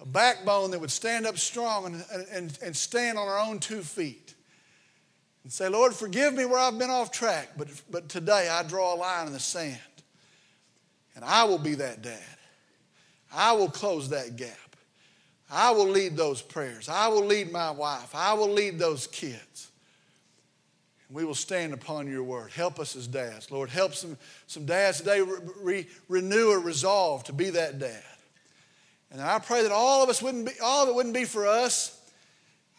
a 0.00 0.06
backbone 0.06 0.70
that 0.70 0.80
would 0.80 0.90
stand 0.90 1.26
up 1.26 1.38
strong 1.38 1.86
and, 1.86 2.04
and, 2.30 2.58
and 2.62 2.76
stand 2.76 3.16
on 3.16 3.26
our 3.26 3.38
own 3.38 3.58
two 3.58 3.80
feet 3.80 4.34
and 5.44 5.52
say, 5.52 5.68
Lord, 5.68 5.94
forgive 5.94 6.34
me 6.34 6.44
where 6.44 6.58
I've 6.58 6.78
been 6.78 6.90
off 6.90 7.10
track, 7.10 7.52
but, 7.56 7.68
but 7.90 8.08
today 8.10 8.48
I 8.50 8.62
draw 8.62 8.94
a 8.94 8.96
line 8.96 9.26
in 9.26 9.32
the 9.32 9.40
sand. 9.40 9.78
And 11.14 11.24
I 11.24 11.44
will 11.44 11.58
be 11.58 11.74
that 11.76 12.02
dad. 12.02 12.20
I 13.32 13.52
will 13.52 13.70
close 13.70 14.10
that 14.10 14.36
gap. 14.36 14.76
I 15.50 15.70
will 15.70 15.88
lead 15.88 16.16
those 16.16 16.42
prayers. 16.42 16.90
I 16.90 17.08
will 17.08 17.24
lead 17.24 17.50
my 17.50 17.70
wife. 17.70 18.14
I 18.14 18.34
will 18.34 18.50
lead 18.50 18.78
those 18.78 19.06
kids. 19.06 19.70
We 21.10 21.24
will 21.24 21.34
stand 21.34 21.72
upon 21.72 22.08
your 22.08 22.24
word. 22.24 22.50
Help 22.50 22.80
us 22.80 22.96
as 22.96 23.06
dads. 23.06 23.50
Lord, 23.50 23.70
help 23.70 23.94
some, 23.94 24.16
some 24.46 24.66
dads 24.66 24.98
today 24.98 25.20
re- 25.20 25.38
re- 25.60 25.86
renew 26.08 26.50
a 26.50 26.58
resolve 26.58 27.24
to 27.24 27.32
be 27.32 27.50
that 27.50 27.78
dad. 27.78 28.02
And 29.12 29.20
I 29.20 29.38
pray 29.38 29.62
that 29.62 29.72
all 29.72 30.02
of 30.02 30.08
us 30.08 30.20
wouldn't 30.20 30.46
be, 30.46 30.52
all 30.62 30.82
of 30.82 30.88
it 30.88 30.94
wouldn't 30.94 31.14
be 31.14 31.24
for 31.24 31.46
us, 31.46 32.00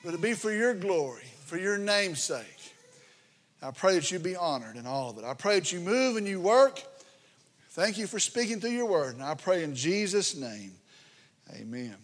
but 0.03 0.09
it'd 0.09 0.21
be 0.21 0.33
for 0.33 0.51
your 0.51 0.73
glory, 0.73 1.23
for 1.45 1.57
your 1.57 1.77
name's 1.77 2.21
sake. 2.21 2.45
I 3.61 3.71
pray 3.71 3.95
that 3.95 4.11
you 4.11 4.19
be 4.19 4.35
honored 4.35 4.75
in 4.75 4.85
all 4.85 5.09
of 5.09 5.17
it. 5.17 5.23
I 5.23 5.33
pray 5.33 5.59
that 5.59 5.71
you 5.71 5.79
move 5.79 6.17
and 6.17 6.27
you 6.27 6.39
work. 6.39 6.83
Thank 7.69 7.97
you 7.97 8.07
for 8.07 8.19
speaking 8.19 8.59
through 8.59 8.71
your 8.71 8.87
word. 8.87 9.15
And 9.15 9.23
I 9.23 9.35
pray 9.35 9.63
in 9.63 9.73
Jesus' 9.73 10.35
name, 10.35 10.73
amen. 11.55 11.95